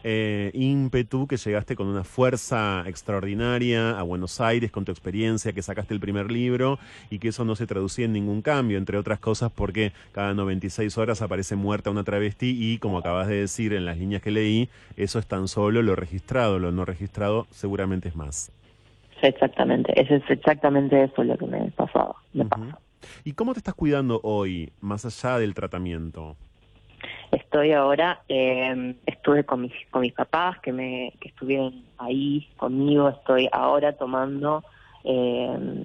eh, 0.04 0.50
ímpetu, 0.54 1.26
que 1.26 1.36
llegaste 1.36 1.76
con 1.76 1.86
una 1.86 2.04
fuerza 2.04 2.84
extraordinaria 2.86 3.98
a 3.98 4.02
Buenos 4.02 4.40
Aires 4.40 4.70
con 4.70 4.84
tu 4.84 4.92
experiencia, 4.92 5.52
que 5.52 5.62
sacaste 5.62 5.94
el 5.94 6.00
primer 6.00 6.30
libro 6.30 6.78
y 7.10 7.18
que 7.18 7.28
eso 7.28 7.44
no 7.44 7.56
se 7.56 7.66
traducía 7.66 8.06
en 8.06 8.12
ningún 8.12 8.42
cambio, 8.42 8.78
entre 8.78 8.98
otras 8.98 9.18
cosas 9.18 9.50
porque 9.54 9.92
cada 10.12 10.34
96 10.34 10.96
horas 10.98 11.22
aparece 11.22 11.56
muerta 11.56 11.90
una 11.90 12.04
travesti 12.04 12.56
y 12.58 12.78
como 12.78 12.98
acabas 12.98 13.28
de 13.28 13.36
decir 13.40 13.72
en 13.72 13.84
las 13.84 13.98
líneas 13.98 14.22
que 14.22 14.30
leí, 14.30 14.68
eso 14.96 15.18
es 15.18 15.26
tan 15.26 15.48
solo 15.48 15.82
lo 15.82 15.96
registrado, 15.96 16.58
lo 16.58 16.72
no 16.72 16.84
registrado 16.84 17.46
seguramente 17.50 18.08
es 18.08 18.16
más. 18.16 18.52
Exactamente, 19.22 20.00
eso 20.00 20.14
es 20.14 20.22
exactamente 20.30 21.02
eso 21.02 21.24
lo 21.24 21.36
que 21.36 21.46
me 21.46 21.70
pasaba. 21.72 22.14
Me 22.32 22.44
pasa. 22.44 22.78
¿Y 23.24 23.32
cómo 23.32 23.52
te 23.52 23.58
estás 23.58 23.74
cuidando 23.74 24.20
hoy, 24.22 24.72
más 24.80 25.04
allá 25.04 25.38
del 25.38 25.54
tratamiento? 25.54 26.36
Estoy 27.30 27.72
ahora, 27.72 28.22
eh, 28.28 28.94
estuve 29.06 29.44
con 29.44 29.62
mis, 29.62 29.72
con 29.90 30.02
mis 30.02 30.12
papás 30.12 30.58
que, 30.60 30.72
me, 30.72 31.12
que 31.20 31.28
estuvieron 31.28 31.84
ahí 31.98 32.48
conmigo, 32.56 33.08
estoy 33.08 33.48
ahora 33.52 33.92
tomando 33.92 34.64
eh, 35.04 35.84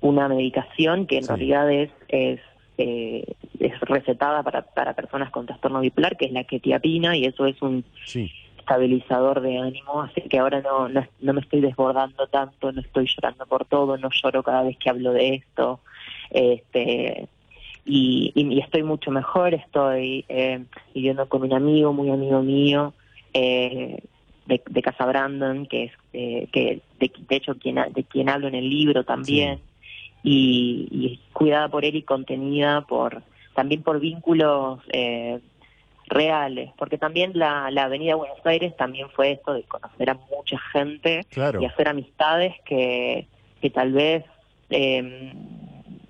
una 0.00 0.28
medicación 0.28 1.06
que 1.06 1.18
en 1.18 1.26
realidad 1.26 1.70
es, 1.72 1.90
es, 2.08 2.40
eh, 2.76 3.24
es 3.58 3.80
recetada 3.80 4.42
para, 4.42 4.62
para 4.62 4.92
personas 4.92 5.30
con 5.30 5.46
trastorno 5.46 5.80
bipolar, 5.80 6.16
que 6.16 6.26
es 6.26 6.32
la 6.32 6.44
quetiapina, 6.44 7.16
y 7.16 7.24
eso 7.24 7.46
es 7.46 7.60
un 7.62 7.84
estabilizador 8.58 9.40
de 9.40 9.58
ánimo, 9.58 10.02
así 10.02 10.22
que 10.22 10.38
ahora 10.38 10.60
no, 10.60 10.88
no, 10.88 11.06
no 11.20 11.32
me 11.32 11.40
estoy 11.40 11.60
desbordando 11.60 12.26
tanto, 12.26 12.72
no 12.72 12.80
estoy 12.80 13.06
llorando 13.06 13.46
por 13.46 13.64
todo, 13.64 13.96
no 13.96 14.10
lloro 14.10 14.42
cada 14.42 14.62
vez 14.62 14.76
que 14.78 14.90
hablo 14.90 15.12
de 15.12 15.34
esto. 15.34 15.80
Este, 16.30 17.28
y, 17.84 18.32
y, 18.34 18.60
estoy 18.60 18.82
mucho 18.82 19.10
mejor, 19.10 19.54
estoy 19.54 20.24
eh, 20.28 20.64
viviendo 20.94 21.28
con 21.28 21.42
un 21.42 21.52
amigo, 21.52 21.92
muy 21.92 22.10
amigo 22.10 22.42
mío, 22.42 22.94
eh, 23.32 24.02
de, 24.46 24.62
de, 24.66 24.82
Casa 24.82 25.06
Brandon, 25.06 25.66
que 25.66 25.84
es 25.84 25.92
eh, 26.12 26.48
que 26.52 26.80
de, 26.98 27.12
de, 27.28 27.36
hecho 27.36 27.56
quien, 27.56 27.76
de 27.92 28.04
quien 28.04 28.28
hablo 28.28 28.48
en 28.48 28.54
el 28.54 28.68
libro 28.68 29.04
también, 29.04 29.60
y, 30.22 30.88
y, 30.90 31.20
cuidada 31.32 31.68
por 31.68 31.84
él 31.84 31.96
y 31.96 32.02
contenida 32.02 32.82
por 32.82 33.22
también 33.54 33.82
por 33.82 34.00
vínculos 34.00 34.80
eh, 34.92 35.38
reales, 36.06 36.70
porque 36.76 36.98
también 36.98 37.32
la, 37.34 37.70
la 37.70 37.84
Avenida 37.84 38.14
Buenos 38.14 38.44
Aires 38.44 38.76
también 38.76 39.08
fue 39.10 39.32
esto 39.32 39.52
de 39.52 39.62
conocer 39.64 40.10
a 40.10 40.14
mucha 40.14 40.58
gente 40.72 41.26
y 41.60 41.64
hacer 41.64 41.88
amistades 41.88 42.54
que, 42.64 43.26
que 43.60 43.70
tal 43.70 43.92
vez 43.92 44.24
eh, 44.70 45.32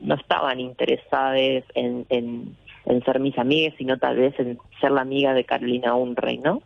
no 0.05 0.15
estaban 0.15 0.61
interesadas 0.61 1.65
en, 1.75 2.07
en, 2.09 2.57
ser 3.05 3.19
mis 3.21 3.37
amigas, 3.39 3.75
sino 3.79 3.99
tal 3.99 4.17
vez 4.17 4.39
en 4.39 4.59
ser 4.81 4.93
la 4.93 5.01
amiga 5.01 5.35
de 5.35 5.45
Carolina 5.45 5.95
Unrey, 5.95 6.39
¿no? 6.39 6.63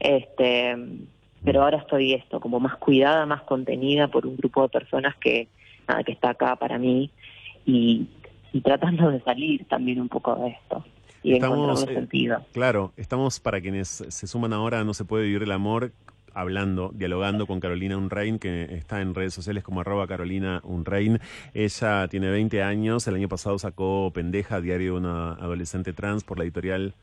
Este, 0.00 0.76
pero 1.44 1.62
ahora 1.62 1.78
estoy 1.78 2.14
esto, 2.14 2.40
como 2.40 2.60
más 2.60 2.76
cuidada, 2.76 3.26
más 3.26 3.42
contenida 3.42 4.08
por 4.08 4.26
un 4.26 4.36
grupo 4.36 4.62
de 4.62 4.68
personas 4.68 5.16
que, 5.16 5.48
nada, 5.88 6.02
que 6.04 6.12
está 6.12 6.30
acá 6.30 6.56
para 6.56 6.78
mí 6.78 7.10
y, 7.64 8.08
y 8.52 8.60
tratando 8.60 9.10
de 9.10 9.20
salir 9.20 9.64
también 9.66 10.00
un 10.00 10.08
poco 10.08 10.34
de 10.36 10.48
esto 10.48 10.84
y 11.26 11.34
estamos, 11.34 11.82
eh, 11.82 11.94
sentido. 11.94 12.44
Claro, 12.52 12.92
estamos 12.96 13.40
para 13.40 13.60
quienes 13.60 13.88
se 13.88 14.26
suman 14.28 14.52
ahora, 14.52 14.84
no 14.84 14.94
se 14.94 15.04
puede 15.04 15.24
vivir 15.24 15.42
el 15.42 15.50
amor 15.50 15.90
hablando, 16.36 16.90
dialogando 16.94 17.46
con 17.46 17.60
Carolina 17.60 17.96
Unrein, 17.96 18.38
que 18.38 18.64
está 18.76 19.00
en 19.00 19.14
redes 19.14 19.32
sociales 19.32 19.64
como 19.64 19.80
arroba 19.80 20.06
Carolina 20.06 20.60
Unrein. 20.64 21.18
Ella 21.54 22.06
tiene 22.08 22.30
20 22.30 22.62
años, 22.62 23.06
el 23.08 23.14
año 23.14 23.28
pasado 23.28 23.58
sacó 23.58 24.12
Pendeja, 24.14 24.60
diario 24.60 24.92
de 24.92 24.98
una 24.98 25.32
adolescente 25.32 25.94
trans 25.94 26.24
por 26.24 26.36
la 26.36 26.44
editorial 26.44 26.94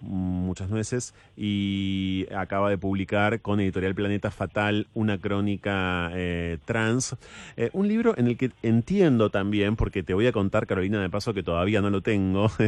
muchas 0.00 0.70
veces 0.70 1.14
y 1.36 2.26
acaba 2.34 2.70
de 2.70 2.78
publicar 2.78 3.40
con 3.40 3.60
Editorial 3.60 3.94
Planeta 3.94 4.30
Fatal 4.30 4.86
una 4.94 5.18
crónica 5.18 6.10
eh, 6.14 6.58
trans, 6.64 7.16
eh, 7.56 7.70
un 7.72 7.88
libro 7.88 8.14
en 8.16 8.26
el 8.26 8.36
que 8.36 8.50
entiendo 8.62 9.30
también, 9.30 9.76
porque 9.76 10.02
te 10.02 10.14
voy 10.14 10.26
a 10.26 10.32
contar 10.32 10.66
Carolina 10.66 11.00
de 11.00 11.10
paso 11.10 11.34
que 11.34 11.42
todavía 11.42 11.80
no 11.80 11.90
lo 11.90 12.00
tengo, 12.00 12.50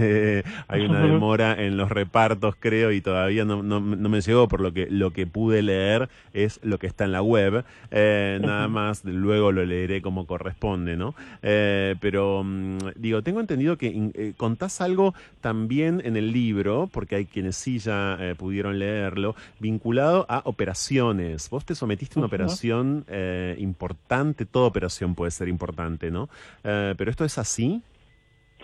hay 0.68 0.80
una 0.82 1.00
demora 1.06 1.54
en 1.62 1.76
los 1.76 1.90
repartos 1.90 2.54
creo 2.58 2.92
y 2.92 3.00
todavía 3.00 3.44
no, 3.44 3.62
no, 3.62 3.80
no, 3.80 4.08
me 4.08 4.20
llegó, 4.20 4.48
por 4.48 4.60
lo 4.60 4.72
que 4.72 4.86
lo 4.90 5.12
que 5.12 5.26
pude 5.26 5.62
leer 5.62 6.08
es 6.32 6.60
lo 6.62 6.78
que 6.78 6.86
está 6.86 7.04
en 7.04 7.12
la 7.12 7.22
web, 7.22 7.64
eh, 7.90 8.38
nada 8.42 8.68
más 8.68 9.04
luego 9.04 9.52
lo 9.52 9.64
leeré 9.64 10.02
como 10.02 10.26
corresponde, 10.26 10.96
¿no? 10.96 11.14
pero 11.40 12.42
mm, 12.44 12.78
digo, 12.96 13.22
tengo 13.22 13.40
entendido 13.40 13.76
que 13.76 14.34
contás 14.36 14.80
algo 14.80 15.14
también 15.40 16.02
en 16.04 16.16
el 16.16 16.32
libro, 16.32 16.88
porque 16.92 17.16
hay 17.16 17.21
quienes 17.26 17.56
sí 17.56 17.78
ya 17.78 18.16
eh, 18.20 18.34
pudieron 18.36 18.78
leerlo, 18.78 19.34
vinculado 19.58 20.26
a 20.28 20.42
operaciones. 20.44 21.48
Vos 21.50 21.64
te 21.64 21.74
sometiste 21.74 22.18
a 22.18 22.20
una 22.20 22.26
operación 22.26 23.04
eh, 23.08 23.56
importante, 23.58 24.46
toda 24.46 24.66
operación 24.66 25.14
puede 25.14 25.30
ser 25.30 25.48
importante, 25.48 26.10
¿no? 26.10 26.28
Eh, 26.64 26.94
pero 26.96 27.10
esto 27.10 27.24
es 27.24 27.38
así. 27.38 27.82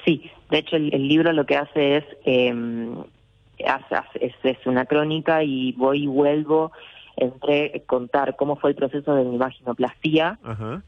Sí, 0.05 0.31
de 0.51 0.59
hecho 0.59 0.77
el, 0.77 1.09
libro 1.09 1.33
lo 1.33 1.45
que 1.45 1.57
hace 1.57 1.97
es, 1.99 2.05
em, 2.25 2.97
es, 3.59 4.35
es 4.43 4.67
una 4.67 4.87
crónica 4.87 5.43
y 5.43 5.73
voy 5.73 6.05
y 6.05 6.07
vuelvo 6.07 6.73
entre 7.17 7.83
contar 7.87 8.37
cómo 8.37 8.55
fue 8.57 8.71
el 8.71 8.77
proceso 8.77 9.13
de 9.13 9.25
mi 9.25 9.39
vaginoplastía, 9.39 10.39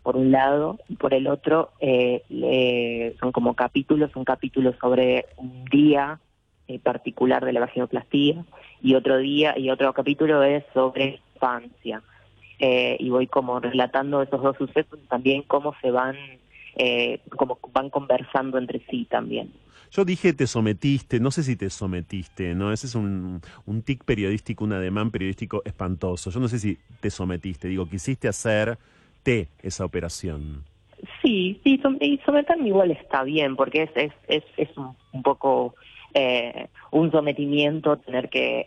por 0.05 0.17
un 0.17 0.31
lado, 0.31 0.79
y 0.89 0.95
por 0.95 1.13
el 1.13 1.27
otro, 1.27 1.73
son 3.19 3.33
como 3.33 3.55
capítulos, 3.55 4.15
un 4.15 4.25
capítulo 4.25 4.73
sobre 4.81 5.27
un 5.39 5.65
día 5.65 6.21
eh, 6.71 6.79
particular 6.79 7.45
de 7.45 7.53
la 7.53 7.59
vaginoplastía 7.59 8.45
y 8.81 8.95
otro 8.95 9.19
día 9.19 9.59
y 9.59 9.71
otro 9.71 9.93
capítulo 9.93 10.41
es 10.45 10.63
sobre 10.73 11.21
infancia 11.35 12.01
eh, 12.61 12.97
y 13.01 13.11
voy 13.11 13.27
como 13.27 13.59
relatando 13.59 14.23
esos 14.23 14.41
dos 14.41 14.57
sucesos 14.57 15.01
también 15.09 15.43
cómo 15.43 15.75
se 15.83 15.91
van 15.91 16.15
eh, 16.77 17.19
cómo 17.37 17.59
van 17.73 17.91
conversando 17.91 18.57
entre 18.57 18.81
sí 18.89 19.05
también. 19.11 19.51
Yo 19.91 20.05
dije 20.05 20.33
te 20.33 20.47
sometiste, 20.47 21.19
no 21.19 21.33
sé 21.33 21.43
si 21.43 21.57
te 21.57 21.71
sometiste, 21.71 22.55
¿no? 22.55 22.73
Ese 22.73 22.87
es 22.87 22.95
un, 22.95 23.41
un 23.67 23.83
tic 23.83 24.05
periodístico, 24.05 24.63
un 24.63 24.75
ademán 24.75 25.11
periodístico 25.11 25.63
espantoso. 25.65 26.31
Yo 26.31 26.39
no 26.39 26.47
sé 26.47 26.61
si 26.61 26.79
te 27.01 27.11
sometiste, 27.11 27.67
digo, 27.67 27.89
quisiste 27.89 28.29
hacerte 28.29 29.49
esa 29.61 29.85
operación. 29.85 30.63
Sí, 31.21 31.61
sí, 31.65 31.81
y 32.01 32.19
someterme 32.25 32.69
igual 32.69 32.93
está 32.93 33.25
bien, 33.25 33.57
porque 33.57 33.83
es, 33.83 33.91
es, 33.97 34.13
es, 34.29 34.45
es 34.57 34.69
un 34.77 35.23
poco 35.25 35.75
eh, 36.15 36.69
un 36.91 37.11
sometimiento, 37.11 37.97
tener 37.99 38.29
que 38.29 38.67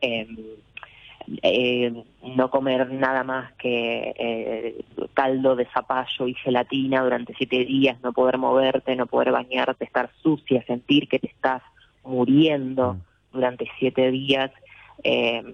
eh, 1.41 2.03
no 2.35 2.49
comer 2.49 2.91
nada 2.91 3.23
más 3.23 3.53
que 3.53 4.13
eh, 4.17 4.85
caldo 5.13 5.55
de 5.55 5.65
zapallo 5.67 6.27
y 6.27 6.33
gelatina 6.35 7.01
durante 7.01 7.33
siete 7.35 7.63
días, 7.65 7.97
no 8.01 8.13
poder 8.13 8.37
moverte, 8.37 8.95
no 8.95 9.05
poder 9.05 9.31
bañarte, 9.31 9.85
estar 9.85 10.09
sucia, 10.21 10.63
sentir 10.65 11.07
que 11.07 11.19
te 11.19 11.27
estás 11.27 11.61
muriendo 12.03 12.93
mm. 12.93 12.99
durante 13.33 13.67
siete 13.79 14.11
días 14.11 14.51
em, 15.03 15.53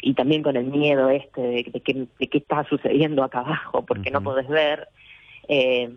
y 0.00 0.14
también 0.14 0.42
con 0.42 0.56
el 0.56 0.66
miedo 0.66 1.10
este 1.10 1.40
de, 1.40 1.64
que, 1.64 2.06
de 2.18 2.26
qué 2.28 2.38
está 2.38 2.64
sucediendo 2.64 3.24
acá 3.24 3.40
abajo 3.40 3.84
porque 3.84 4.10
no 4.10 4.22
podés 4.22 4.48
ver. 4.48 4.88
Eh, 5.48 5.90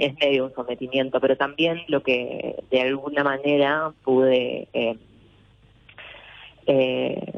es 0.00 0.18
medio 0.18 0.46
un 0.46 0.54
sometimiento, 0.54 1.20
pero 1.20 1.36
también 1.36 1.82
lo 1.88 2.02
que 2.02 2.56
de 2.70 2.80
alguna 2.80 3.22
manera 3.22 3.92
pude 4.02 4.68
eh, 4.72 4.96
eh, 6.66 7.32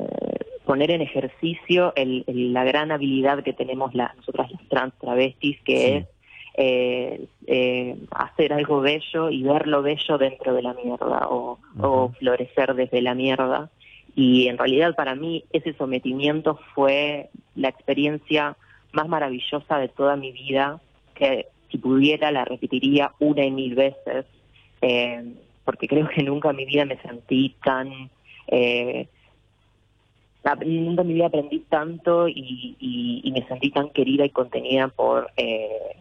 poner 0.64 0.92
en 0.92 1.02
ejercicio 1.02 1.92
el, 1.96 2.24
la 2.26 2.64
gran 2.64 2.92
habilidad 2.92 3.42
que 3.42 3.52
tenemos 3.52 3.94
la, 3.94 4.14
nosotras 4.16 4.50
las 4.52 4.68
trans 4.68 4.94
travestis, 5.00 5.60
que 5.62 5.96
es 5.96 6.06
eh, 6.54 7.96
hacer 8.10 8.52
algo 8.52 8.80
bello 8.80 9.30
y 9.30 9.42
ver 9.42 9.66
lo 9.66 9.82
bello 9.82 10.18
dentro 10.18 10.54
de 10.54 10.62
la 10.62 10.74
mierda 10.74 11.28
o, 11.28 11.58
o 11.80 12.12
florecer 12.18 12.74
desde 12.74 13.02
la 13.02 13.14
mierda. 13.14 13.70
Y 14.14 14.46
en 14.48 14.58
realidad 14.58 14.94
para 14.94 15.14
mí 15.14 15.44
ese 15.52 15.72
sometimiento 15.72 16.60
fue 16.74 17.30
la 17.56 17.68
experiencia 17.68 18.56
más 18.92 19.08
maravillosa 19.08 19.78
de 19.78 19.88
toda 19.88 20.16
mi 20.16 20.30
vida, 20.30 20.80
que 21.14 21.46
si 21.72 21.78
pudiera 21.78 22.30
la 22.30 22.44
repetiría 22.44 23.12
una 23.18 23.44
y 23.44 23.50
mil 23.50 23.74
veces, 23.74 24.26
eh, 24.82 25.24
porque 25.64 25.88
creo 25.88 26.08
que 26.08 26.22
nunca 26.22 26.50
en 26.50 26.56
mi 26.56 26.66
vida 26.66 26.84
me 26.84 26.98
sentí 26.98 27.56
tan... 27.64 28.10
Eh, 28.46 29.08
nunca 30.66 31.02
en 31.02 31.08
mi 31.08 31.14
vida 31.14 31.26
aprendí 31.26 31.60
tanto 31.60 32.28
y, 32.28 32.76
y, 32.78 33.32
me 33.32 33.46
sentí 33.46 33.70
tan 33.70 33.90
querida 33.90 34.24
y 34.24 34.30
contenida 34.30 34.88
por, 34.88 35.30
eh, 35.36 35.96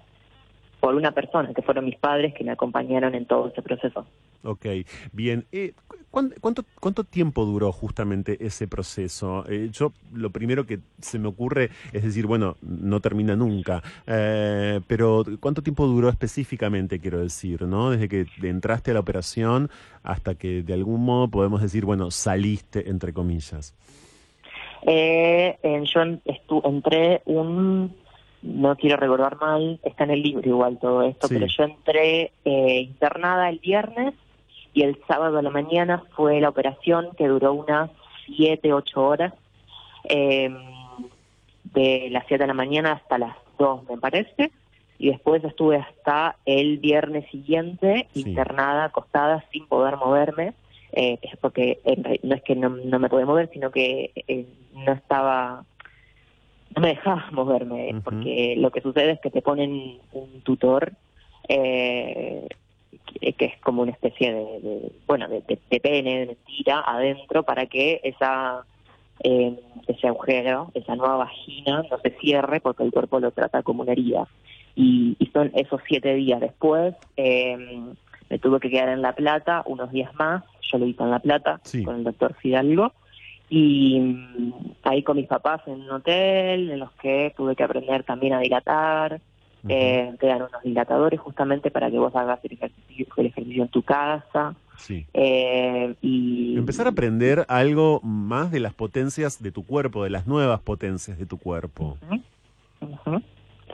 por 0.80 0.96
una 0.96 1.12
persona, 1.12 1.54
que 1.54 1.62
fueron 1.62 1.86
mis 1.86 1.96
padres, 1.98 2.34
que 2.34 2.44
me 2.44 2.52
acompañaron 2.52 3.14
en 3.16 3.26
todo 3.26 3.50
ese 3.50 3.62
proceso. 3.62 4.06
Ok, 4.44 4.66
bien. 5.14 5.46
Eh, 5.52 5.74
¿Cuánto, 6.12 6.66
¿Cuánto 6.82 7.06
tiempo 7.06 7.46
duró 7.46 7.72
justamente 7.72 8.38
ese 8.46 8.68
proceso? 8.68 9.46
Eh, 9.48 9.70
yo 9.72 9.94
lo 10.14 10.30
primero 10.30 10.66
que 10.66 10.80
se 11.00 11.18
me 11.20 11.30
ocurre 11.30 11.70
es 11.94 12.04
decir, 12.04 12.28
bueno, 12.28 12.58
no 12.62 13.00
termina 13.00 13.38
nunca, 13.38 13.82
eh, 14.06 14.82
pero 14.88 15.24
¿cuánto 15.40 15.64
tiempo 15.64 15.88
duró 15.88 16.10
específicamente, 16.10 17.00
quiero 17.00 17.22
decir, 17.22 17.62
¿no? 17.62 17.92
Desde 17.92 18.10
que 18.10 18.26
entraste 18.44 18.92
a 18.92 18.96
la 18.96 19.00
operación 19.00 19.70
hasta 20.04 20.36
que 20.36 20.64
de 20.64 20.74
algún 20.74 21.06
modo 21.06 21.30
podemos 21.30 21.62
decir, 21.62 21.86
bueno, 21.86 22.12
saliste, 22.12 22.90
entre 22.90 23.14
comillas. 23.14 23.74
Eh, 24.86 25.58
yo 25.64 26.02
entré 26.66 27.22
un, 27.24 27.96
no 28.42 28.76
quiero 28.76 28.98
recordar 28.98 29.38
mal, 29.40 29.80
está 29.82 30.04
en 30.04 30.12
el 30.12 30.22
libro 30.22 30.46
igual 30.46 30.78
todo 30.78 31.04
esto, 31.04 31.30
pero 31.30 31.46
yo 31.46 31.64
entré 31.64 32.34
internada 32.44 33.48
el 33.48 33.60
viernes 33.60 34.14
y 34.74 34.84
el 34.84 34.98
sábado 35.08 35.38
a 35.38 35.42
la 35.42 35.50
mañana 35.50 36.04
fue 36.16 36.40
la 36.40 36.50
operación 36.50 37.10
que 37.18 37.28
duró 37.28 37.54
unas 37.54 37.90
7, 38.26 38.74
8 38.74 39.06
horas, 39.06 39.34
em, 40.06 40.58
de 41.64 42.10
las 42.12 42.26
7 42.28 42.44
de 42.44 42.48
la 42.48 42.54
mañana 42.54 42.94
hasta 42.94 43.18
las 43.18 43.36
2 43.58 43.84
me 43.90 43.98
parece, 43.98 44.52
y 44.98 45.10
después 45.10 45.44
estuve 45.44 45.78
hasta 45.78 46.36
el 46.46 46.78
viernes 46.78 47.30
siguiente 47.32 48.08
internada, 48.14 48.86
acostada, 48.86 49.44
sin 49.52 49.66
poder 49.68 49.98
moverme, 49.98 50.54
eh, 50.92 51.18
porque 51.40 51.80
no 52.24 52.36
es 52.36 52.44
que 52.44 52.56
no, 52.56 52.70
me 52.70 53.10
podía 53.10 53.26
mover, 53.26 53.50
sino 53.52 53.72
que 53.72 54.12
eh, 54.28 54.46
no 54.74 54.92
estaba 54.92 55.64
no 56.76 56.82
me 56.82 56.90
dejaba 56.90 57.26
moverme, 57.32 58.00
porque 58.04 58.56
lo 58.58 58.72
que 58.72 58.82
sucede 58.82 59.12
es 59.12 59.20
que 59.20 59.32
te 59.32 59.42
ponen 59.42 60.00
un 60.14 60.42
tutor 60.42 60.94
eh, 61.48 62.48
que 63.20 63.46
es 63.46 63.58
como 63.62 63.82
una 63.84 63.92
especie 63.92 64.34
de, 64.34 64.92
bueno, 65.08 65.28
de, 65.28 65.42
pene, 65.80 66.20
de 66.20 66.26
mentira 66.28 66.84
adentro 66.86 67.44
para 67.44 67.66
que 67.66 68.02
esa 68.04 68.66
eh, 69.24 69.60
ese 69.88 70.08
agujero, 70.08 70.72
esa 70.74 70.96
nueva 70.96 71.18
vagina 71.18 71.84
no 71.90 72.00
se 72.00 72.10
cierre 72.20 72.60
porque 72.60 72.84
el 72.84 72.92
cuerpo 72.92 73.20
lo 73.20 73.32
trata 73.32 73.62
como 73.62 73.84
una 73.84 73.92
herida. 73.92 74.28
Y, 74.76 75.18
son 75.34 75.52
esos 75.54 75.82
siete 75.88 76.14
días 76.16 76.42
después, 76.42 76.96
eh, 77.18 77.58
me 78.30 78.40
tuve 78.40 78.60
que 78.60 78.70
quedar 78.70 78.90
en 78.90 79.02
La 79.02 79.14
Plata 79.14 79.64
unos 79.66 79.92
días 79.92 80.14
más, 80.16 80.44
yo 80.62 80.78
lo 80.78 80.86
hice 80.86 81.04
en 81.04 81.12
La 81.12 81.20
Plata 81.20 81.62
con 81.86 81.96
el 81.96 82.04
doctor 82.04 82.34
Fidalgo, 82.36 82.92
y 83.50 84.00
mm, 84.00 84.54
ahí 84.84 85.04
con 85.04 85.18
mis 85.18 85.28
papás 85.28 85.62
en 85.68 85.82
un 85.82 85.92
hotel 85.92 86.72
en 86.72 86.80
los 86.80 86.92
que 86.94 87.34
tuve 87.36 87.56
que 87.56 87.64
aprender 87.64 88.04
también 88.04 88.34
a 88.34 88.40
dilatar, 88.40 89.22
eh, 89.68 90.14
te 90.20 90.28
dan 90.28 90.42
unos 90.42 90.62
dilatadores 90.64 91.20
justamente 91.20 91.72
para 91.72 91.92
que 91.92 91.98
vos 91.98 92.16
hagas 92.16 92.40
el 92.44 92.54
ejercicio, 92.54 93.64
en 93.64 93.70
tu 93.70 93.84
casa. 93.84 94.56
Eh, 95.14 95.94
y 96.02 96.58
empezar 96.58 96.88
a 96.88 96.90
aprender 96.90 97.46
algo 97.48 98.02
más 98.02 98.52
de 98.52 98.60
las 98.60 98.74
potencias 98.74 99.42
de 99.42 99.52
tu 99.52 99.64
cuerpo, 99.64 100.04
de 100.04 100.10
las 100.10 100.26
nuevas 100.26 100.60
potencias 100.62 101.20
de 101.20 101.26
tu 101.26 101.38
cuerpo. 101.38 101.98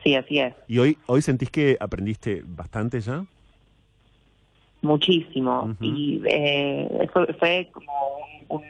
Sí, 0.04 0.16
así 0.16 0.40
es. 0.40 0.54
¿Y 0.68 0.80
hoy, 0.80 0.98
hoy 1.06 1.22
sentís 1.22 1.50
que 1.50 1.78
aprendiste 1.80 2.44
bastante 2.46 3.00
ya? 3.00 3.26
Muchísimo. 4.82 5.76
Y 5.82 6.22
eh, 6.26 6.88
eso 7.02 7.26
fue 7.40 7.70
como 7.72 7.92
un, 8.50 8.64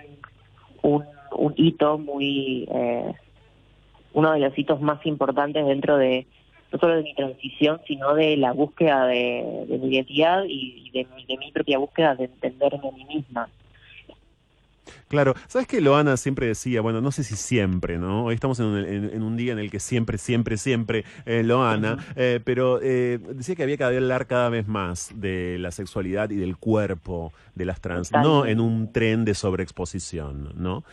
un, 0.83 1.03
un, 1.31 1.53
hito 1.57 1.97
muy... 1.97 2.67
Eh, 2.71 3.13
uno 4.13 4.31
de 4.31 4.39
los 4.39 4.57
hitos 4.57 4.81
más 4.81 5.05
importantes 5.05 5.65
dentro 5.65 5.97
de 5.97 6.25
no 6.71 6.79
solo 6.79 6.95
de 6.95 7.03
mi 7.03 7.13
transición, 7.13 7.79
sino 7.87 8.13
de 8.13 8.37
la 8.37 8.51
búsqueda 8.51 9.05
de, 9.05 9.65
mi 9.69 9.95
identidad 9.95 10.43
y, 10.47 10.89
de, 10.91 11.07
de, 11.27 11.37
mi 11.37 11.51
propia 11.51 11.77
búsqueda 11.77 12.15
de 12.15 12.25
entenderme 12.25 12.89
a 12.89 12.91
mí 12.91 13.05
misma. 13.05 13.49
Claro, 15.07 15.35
sabes 15.47 15.67
que 15.67 15.79
Loana 15.79 16.17
siempre 16.17 16.47
decía, 16.47 16.81
bueno, 16.81 16.99
no 16.99 17.11
sé 17.13 17.23
si 17.23 17.37
siempre, 17.37 17.97
¿no? 17.97 18.25
Hoy 18.25 18.35
estamos 18.35 18.59
en 18.59 19.23
un, 19.23 19.37
día 19.37 19.53
en 19.53 19.59
el 19.59 19.71
que 19.71 19.79
siempre, 19.79 20.17
siempre, 20.17 20.57
siempre 20.57 21.05
eh, 21.25 21.43
Loana, 21.43 21.97
eh, 22.17 22.41
pero 22.43 22.81
eh, 22.81 23.17
decía 23.33 23.55
que 23.55 23.63
había 23.63 23.77
que 23.77 23.85
hablar 23.85 24.27
cada 24.27 24.49
vez 24.49 24.67
más 24.67 25.11
de 25.15 25.57
la 25.59 25.71
sexualidad 25.71 26.29
y 26.31 26.35
del 26.35 26.57
cuerpo 26.57 27.31
de 27.55 27.65
las 27.65 27.79
trans, 27.79 28.11
no 28.11 28.45
en 28.45 28.59
un 28.59 28.91
tren 28.91 29.25
de 29.25 29.33
sobreexposición, 29.33 30.51
¿no? 30.55 30.83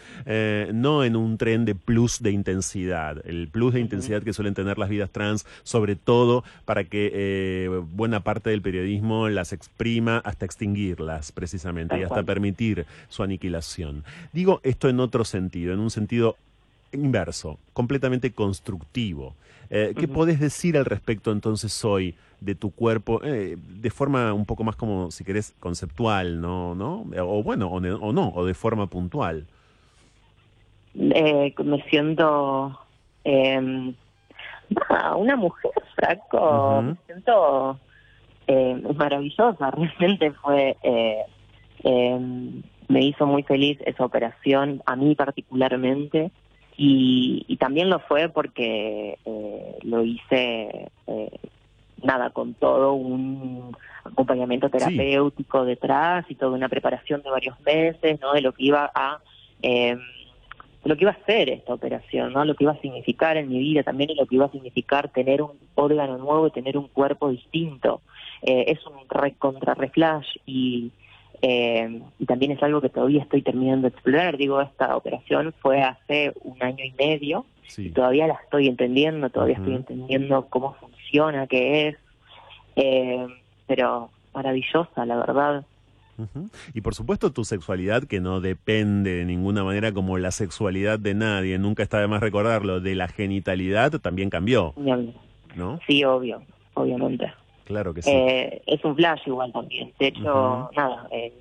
no 0.73 1.05
en 1.05 1.17
un 1.17 1.37
tren 1.37 1.67
de 1.67 1.75
plus 1.75 2.23
de 2.23 2.31
intensidad, 2.31 3.21
el 3.27 3.49
plus 3.49 3.75
de 3.75 3.81
intensidad 3.81 4.23
que 4.23 4.33
suelen 4.33 4.55
tener 4.55 4.79
las 4.79 4.89
vidas 4.89 5.11
trans, 5.11 5.45
sobre 5.63 5.95
todo 5.95 6.43
para 6.65 6.85
que 6.85 7.69
buena 7.93 8.21
parte 8.21 8.49
del 8.49 8.63
periodismo 8.63 9.29
las 9.29 9.53
exprima 9.53 10.19
hasta 10.19 10.47
extinguirlas, 10.47 11.33
precisamente, 11.33 11.99
y 11.99 12.03
hasta 12.03 12.23
permitir 12.23 12.87
su 13.09 13.23
aniquilación. 13.23 14.04
Digo 14.33 14.61
esto 14.63 14.89
en 14.89 15.01
otro 15.01 15.25
sentido, 15.25 15.73
en 15.73 15.81
un 15.81 15.91
sentido 15.91 16.37
inverso, 16.95 17.59
completamente 17.73 18.33
constructivo. 18.33 19.35
Eh, 19.71 19.95
¿Qué 19.99 20.09
podés 20.09 20.41
decir 20.41 20.77
al 20.77 20.85
respecto 20.85 21.33
entonces 21.33 21.85
hoy 21.85 22.15
de 22.41 22.55
tu 22.55 22.71
cuerpo 22.71 23.21
eh, 23.25 23.57
de 23.59 23.91
forma 23.91 24.33
un 24.33 24.45
poco 24.45 24.63
más 24.63 24.77
como, 24.77 25.11
si 25.11 25.25
querés, 25.25 25.55
conceptual, 25.59 26.41
¿no? 26.41 26.75
¿No? 26.75 27.05
O 27.19 27.43
bueno, 27.43 27.69
o, 27.69 27.81
no, 27.81 28.29
o 28.35 28.45
de 28.45 28.55
forma 28.55 28.87
puntual. 28.87 29.47
Eh, 30.95 31.55
me 31.65 31.83
siento 31.89 32.79
em, 33.25 33.95
una 35.17 35.37
mujer, 35.37 35.73
Franco, 35.97 36.83
me 36.83 36.97
siento 37.07 37.81
maravillosa, 38.95 39.71
realmente 39.99 40.31
fue 40.33 40.77
em, 41.83 42.63
me 42.89 43.05
hizo 43.05 43.27
muy 43.27 43.43
feliz 43.43 43.79
esa 43.85 44.05
operación, 44.05 44.83
a 44.87 44.97
mí 44.97 45.15
particularmente, 45.15 46.31
y, 46.77 47.57
también 47.59 47.89
lo 47.89 48.01
fue 48.01 48.29
porque 48.29 49.19
eh, 49.25 49.79
lo 49.83 50.05
hice, 50.05 50.91
eh, 51.07 51.31
nada, 52.03 52.31
con 52.31 52.55
todo 52.55 52.95
un 52.95 53.77
acompañamiento 54.05 54.69
terapéutico 54.69 55.65
detrás 55.65 56.27
y 56.29 56.35
toda 56.35 56.53
una 56.53 56.69
preparación 56.69 57.23
de 57.23 57.31
varios 57.31 57.59
meses, 57.61 58.21
¿no? 58.21 58.33
De 58.33 58.43
lo 58.43 58.53
que 58.53 58.65
iba 58.65 58.91
a... 58.95 59.21
Eh, 59.63 59.97
lo 60.85 60.97
que 60.97 61.05
iba 61.05 61.13
a 61.13 61.15
hacer 61.15 61.49
esta 61.49 61.73
operación, 61.73 62.33
¿no? 62.33 62.45
Lo 62.45 62.55
que 62.55 62.65
iba 62.65 62.73
a 62.73 62.81
significar 62.81 63.39
en 63.39 63.49
mi 63.49 63.59
vida 63.59 63.83
también 63.83 64.11
y 64.11 64.15
lo 64.15 64.27
que 64.27 64.35
iba 64.35 64.45
a 64.45 64.51
significar 64.51 65.09
tener 65.09 65.41
un 65.41 65.53
órgano 65.75 66.19
nuevo 66.19 66.47
y 66.47 66.51
tener 66.51 66.77
un 66.77 66.89
cuerpo 66.89 67.31
distinto. 67.31 68.03
Eh, 68.43 68.67
es 68.69 68.87
un 68.87 69.09
re 69.09 69.33
contra 69.33 69.73
reflash 69.73 70.27
y 70.45 70.91
eh, 71.47 72.01
y 72.19 72.25
también 72.25 72.53
es 72.53 72.63
algo 72.63 72.81
que 72.81 72.89
todavía 72.89 73.21
estoy 73.21 73.43
terminando 73.43 73.83
de 73.83 73.89
explorar. 73.89 74.39
Digo, 74.39 74.63
esta 74.63 74.97
operación 74.97 75.53
fue 75.61 75.83
hace 75.83 76.33
un 76.43 76.63
año 76.63 76.83
y 76.83 76.93
medio 76.93 77.45
y 77.77 77.91
todavía 77.91 78.27
la 78.27 78.35
estoy 78.43 78.67
entendiendo, 78.67 79.29
todavía 79.29 79.57
estoy 79.57 79.75
entendiendo 79.75 80.47
cómo 80.49 80.73
funciona, 80.77 81.47
qué 81.47 81.89
es, 81.89 81.97
eh, 82.77 83.27
pero 83.67 84.09
maravillosa, 84.33 85.05
la 85.05 85.17
verdad. 85.17 85.67
Y 86.73 86.81
por 86.81 86.95
supuesto 86.95 87.31
tu 87.31 87.45
sexualidad 87.45 88.05
que 88.05 88.21
no 88.21 88.41
depende 88.41 89.17
de 89.17 89.27
ninguna 89.27 89.65
manera 89.65 89.93
como 89.93 90.17
la 90.17 90.31
sexualidad 90.31 90.99
de 90.99 91.13
nadie, 91.13 91.59
nunca 91.59 91.83
está 91.83 92.01
de 92.01 92.07
más 92.07 92.21
recordarlo, 92.21 92.81
de 92.81 92.95
la 92.95 93.09
genitalidad 93.09 93.91
también 94.01 94.31
cambió. 94.31 94.73
¿No? 95.57 95.79
Sí, 95.87 96.05
obvio, 96.05 96.43
obviamente. 96.73 97.35
Claro 97.65 97.95
que 97.95 98.03
sí. 98.03 98.11
Eh, 98.11 98.63
es 98.67 98.85
un 98.85 98.95
flash 98.95 99.23
igual 99.27 99.53
también. 99.53 99.93
De 99.99 100.09
hecho, 100.09 100.71
nada, 100.77 101.09
eh, 101.11 101.33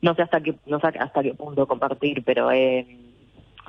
no 0.00 0.14
sé 0.14 0.22
hasta 0.22 0.40
qué 0.40 0.54
no 0.66 0.80
sé 0.80 0.86
hasta 0.86 1.22
qué 1.22 1.34
punto 1.34 1.66
compartir, 1.66 2.22
pero 2.24 2.50
eh, 2.50 2.86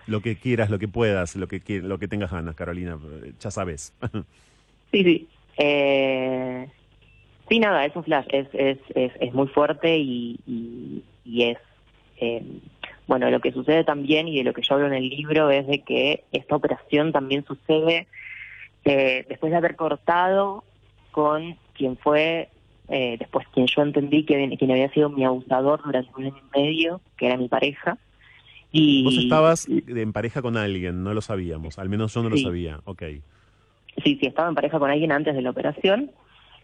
lo 0.08 0.22
que 0.22 0.38
quieras, 0.38 0.70
lo 0.70 0.80
que 0.80 0.88
puedas, 0.88 1.36
lo 1.36 1.48
que 1.48 1.62
lo 1.82 2.00
que 2.00 2.08
tengas 2.08 2.32
ganas, 2.32 2.56
Carolina, 2.56 2.98
ya 3.40 3.52
sabes. 3.52 3.94
sí, 4.92 5.04
sí. 5.04 5.28
Eh, 5.58 6.70
sí, 7.50 7.60
nada, 7.60 7.86
es 7.86 7.96
un 7.96 8.04
flash, 8.04 8.28
es 8.30 8.48
es 8.54 8.78
es, 8.96 9.12
es 9.20 9.34
muy 9.34 9.48
fuerte 9.48 9.98
y, 9.98 10.40
y, 10.48 11.04
y 11.26 11.44
es 11.44 11.58
eh, 12.18 12.44
bueno, 13.08 13.30
lo 13.30 13.40
que 13.40 13.52
sucede 13.52 13.84
también 13.84 14.28
y 14.28 14.38
de 14.38 14.44
lo 14.44 14.54
que 14.54 14.62
yo 14.62 14.76
hablo 14.76 14.88
en 14.88 14.94
el 14.94 15.10
libro 15.10 15.52
es 15.52 15.68
de 15.68 15.80
que 15.80 16.24
esta 16.32 16.56
operación 16.56 17.12
también 17.12 17.46
sucede 17.46 18.08
eh, 18.84 19.26
después 19.30 19.52
de 19.52 19.58
haber 19.58 19.76
cortado 19.76 20.64
con 21.16 21.56
quien 21.74 21.96
fue 21.96 22.50
eh, 22.90 23.16
después 23.18 23.48
quien 23.54 23.68
yo 23.68 23.82
entendí 23.84 24.26
que 24.26 24.58
quien 24.58 24.72
había 24.72 24.92
sido 24.92 25.10
mi 25.10 25.24
abusador 25.24 25.82
durante 25.82 26.12
un 26.18 26.26
año 26.26 26.36
y 26.38 26.60
medio, 26.60 27.00
que 27.16 27.28
era 27.28 27.38
mi 27.38 27.48
pareja. 27.48 27.98
Y, 28.74 29.06
Vos 29.06 29.18
estabas 29.18 29.66
en 29.70 30.12
pareja 30.12 30.42
con 30.42 30.58
alguien, 30.58 31.04
no 31.06 31.14
lo 31.14 31.22
sabíamos, 31.22 31.80
al 31.80 31.88
menos 31.88 32.14
yo 32.14 32.22
no 32.22 32.30
lo 32.30 32.38
sabía, 32.38 32.82
ok. 32.84 33.04
Sí, 34.04 34.18
sí, 34.20 34.26
estaba 34.26 34.50
en 34.50 34.56
pareja 34.56 34.78
con 34.78 34.92
alguien 34.92 35.14
antes 35.14 35.34
de 35.36 35.42
la 35.42 35.52
operación, 35.52 36.12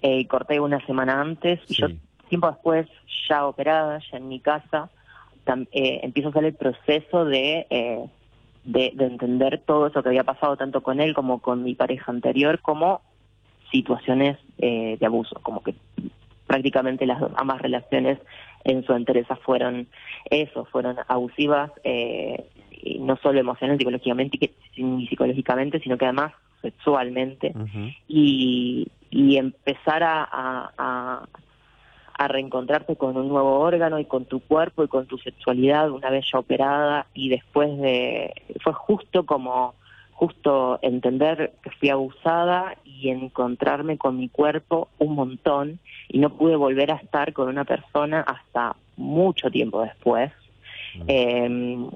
eh, 0.02 0.28
corté 0.28 0.60
una 0.60 0.86
semana 0.86 1.22
antes, 1.22 1.62
y 1.70 1.76
yo 1.76 1.88
tiempo 2.28 2.52
después, 2.52 2.88
ya 3.30 3.46
operada, 3.46 4.00
ya 4.12 4.18
en 4.18 4.28
mi 4.28 4.42
casa, 4.42 4.90
eh, 5.72 6.02
empiezo 6.04 6.28
a 6.28 6.32
hacer 6.32 6.44
el 6.44 6.56
proceso 6.56 7.24
de, 7.24 7.68
eh, 7.70 8.06
de, 8.66 8.92
de 8.96 9.06
entender 9.06 9.62
todo 9.66 9.88
eso 9.88 10.04
que 10.04 10.10
había 10.10 10.26
pasado 10.26 10.58
tanto 10.58 10.84
con 10.84 11.00
él 11.00 11.14
como 11.14 11.40
con 11.40 11.64
mi 11.64 11.74
pareja 11.74 12.12
anterior, 12.12 12.60
como 12.60 13.02
situaciones 13.72 14.38
eh, 14.58 14.98
de 15.00 15.06
abuso, 15.06 15.40
como 15.42 15.64
que 15.64 15.74
prácticamente 16.48 17.06
las 17.06 17.22
ambas 17.36 17.62
relaciones 17.62 18.20
en 18.64 18.84
su 18.86 18.94
entereza 18.94 19.36
fueron 19.38 19.88
eso, 20.30 20.66
fueron 20.66 20.98
abusivas, 21.08 21.72
eh, 21.84 22.46
no 23.00 23.16
solo 23.18 23.40
emocional, 23.40 23.78
psicológicamente, 23.78 24.52
ni 24.78 25.08
psicológicamente, 25.08 25.80
sino 25.80 25.98
que 25.98 26.06
además 26.06 26.34
sexualmente, 26.62 27.54
y, 28.08 28.88
y 29.10 29.38
empezar 29.38 30.04
a, 30.04 30.28
a, 30.32 31.24
a 32.22 32.28
reencontrarte 32.28 32.96
con 32.98 33.18
un 33.18 33.30
nuevo 33.30 33.60
órgano 33.60 33.98
y 33.98 34.06
con 34.06 34.26
tu 34.26 34.42
cuerpo 34.42 34.84
y 34.84 34.88
con 34.88 35.08
tu 35.08 35.18
sexualidad 35.18 35.90
una 35.90 36.12
vez 36.12 36.26
ya 36.32 36.38
operada 36.38 37.08
y 37.16 37.30
después 37.30 37.76
de 37.80 38.32
fue 38.62 38.74
justo 38.74 39.26
como 39.26 39.74
justo 40.22 40.78
entender 40.84 41.54
que 41.64 41.72
fui 41.72 41.90
abusada 41.90 42.78
y 42.86 43.10
encontrarme 43.10 43.98
con 43.98 44.18
mi 44.18 44.30
cuerpo 44.30 44.88
un 45.00 45.16
montón 45.16 45.80
y 46.10 46.20
no 46.20 46.30
pude 46.30 46.56
volver 46.56 46.92
a 46.92 46.98
estar 46.98 47.34
con 47.34 47.48
una 47.48 47.66
persona 47.66 48.22
hasta 48.22 48.76
mucho 48.98 49.50
tiempo 49.50 49.82
después. 49.82 50.32
Em, 51.08 51.90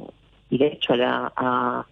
y 0.49 0.57
de 0.57 0.67
hecho 0.67 0.95
la, 0.95 1.31
a, 1.35 1.85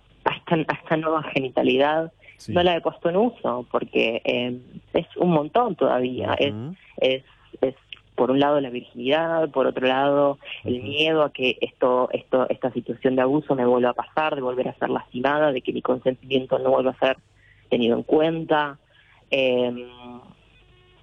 esta, 0.71 0.97
nueva 0.97 1.21
genitalidad 1.21 2.11
no 2.47 2.63
la 2.63 2.77
he 2.77 2.81
puesto 2.81 3.09
en 3.09 3.17
uso 3.17 3.67
porque 3.69 4.19
em, 4.23 4.59
es 4.93 5.05
un 5.17 5.29
montón 5.29 5.75
todavía. 5.75 6.33
es, 6.39 6.55
es, 6.97 7.23
es 7.61 7.75
por 8.15 8.31
un 8.31 8.39
lado 8.39 8.59
la 8.61 8.69
virginidad, 8.69 9.49
por 9.49 9.67
otro 9.67 9.87
lado 9.87 10.39
el 10.63 10.81
miedo 10.81 11.23
a 11.23 11.31
que 11.31 11.57
esto, 11.61 12.09
esto, 12.11 12.47
esta 12.49 12.71
situación 12.71 13.15
de 13.15 13.21
abuso 13.21 13.55
me 13.55 13.65
vuelva 13.65 13.91
a 13.91 13.93
pasar, 13.93 14.35
de 14.35 14.41
volver 14.41 14.67
a 14.67 14.75
ser 14.75 14.89
lastimada, 14.89 15.51
de 15.51 15.61
que 15.61 15.73
mi 15.73 15.81
consentimiento 15.81 16.59
no 16.59 16.71
vuelva 16.71 16.91
a 16.91 16.99
ser 16.99 17.17
tenido 17.69 17.97
en 17.97 18.03
cuenta. 18.03 18.77
Eh, 19.31 19.87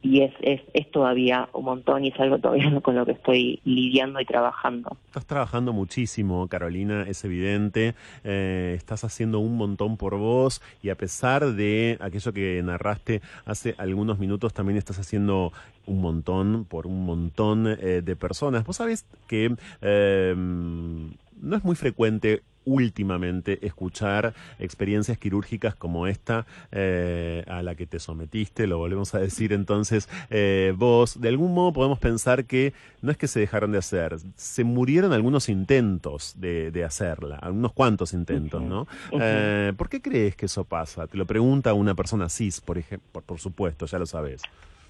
y 0.02 0.22
es, 0.22 0.32
es, 0.40 0.60
es 0.72 0.90
todavía 0.90 1.48
un 1.52 1.64
montón 1.64 2.04
y 2.04 2.08
es 2.08 2.18
algo 2.18 2.38
todavía 2.38 2.80
con 2.82 2.94
lo 2.94 3.04
que 3.04 3.12
estoy 3.12 3.60
lidiando 3.64 4.20
y 4.20 4.24
trabajando. 4.24 4.96
Estás 5.06 5.26
trabajando 5.26 5.72
muchísimo, 5.72 6.48
Carolina, 6.48 7.04
es 7.06 7.24
evidente. 7.24 7.94
Eh, 8.24 8.74
estás 8.76 9.04
haciendo 9.04 9.40
un 9.40 9.56
montón 9.56 9.96
por 9.96 10.16
vos 10.16 10.62
y 10.82 10.88
a 10.88 10.96
pesar 10.96 11.52
de 11.52 11.98
aquello 12.00 12.32
que 12.32 12.62
narraste 12.62 13.20
hace 13.44 13.74
algunos 13.78 14.18
minutos, 14.18 14.54
también 14.54 14.78
estás 14.78 14.98
haciendo 14.98 15.52
un 15.86 16.00
montón 16.00 16.64
por 16.64 16.86
un 16.86 17.04
montón 17.04 17.66
eh, 17.66 18.02
de 18.02 18.16
personas. 18.16 18.64
Vos 18.64 18.76
sabés 18.76 19.04
que 19.26 19.54
eh, 19.82 20.34
no 20.36 21.56
es 21.56 21.64
muy 21.64 21.74
frecuente 21.74 22.42
últimamente 22.64 23.64
escuchar 23.66 24.34
experiencias 24.58 25.18
quirúrgicas 25.18 25.74
como 25.74 26.06
esta 26.06 26.46
eh, 26.72 27.44
a 27.46 27.62
la 27.62 27.74
que 27.74 27.86
te 27.86 27.98
sometiste, 27.98 28.66
lo 28.66 28.78
volvemos 28.78 29.14
a 29.14 29.18
decir 29.18 29.52
entonces, 29.52 30.08
eh, 30.30 30.74
vos, 30.76 31.20
de 31.20 31.28
algún 31.28 31.54
modo 31.54 31.72
podemos 31.72 31.98
pensar 31.98 32.44
que 32.44 32.72
no 33.02 33.10
es 33.10 33.16
que 33.16 33.28
se 33.28 33.40
dejaron 33.40 33.72
de 33.72 33.78
hacer, 33.78 34.16
se 34.36 34.64
murieron 34.64 35.12
algunos 35.12 35.48
intentos 35.48 36.34
de, 36.38 36.70
de 36.70 36.84
hacerla, 36.84 37.40
unos 37.50 37.72
cuantos 37.72 38.12
intentos, 38.12 38.62
¿no? 38.62 38.86
Eh, 39.12 39.72
¿Por 39.76 39.88
qué 39.88 40.00
crees 40.00 40.36
que 40.36 40.46
eso 40.46 40.64
pasa? 40.64 41.06
Te 41.06 41.16
lo 41.16 41.26
pregunta 41.26 41.74
una 41.74 41.94
persona 41.94 42.28
cis, 42.28 42.60
por 42.60 42.78
ejemplo, 42.78 43.22
por, 43.22 43.38
supuesto, 43.38 43.86
ya 43.86 43.98
lo 43.98 44.06
sabes. 44.06 44.42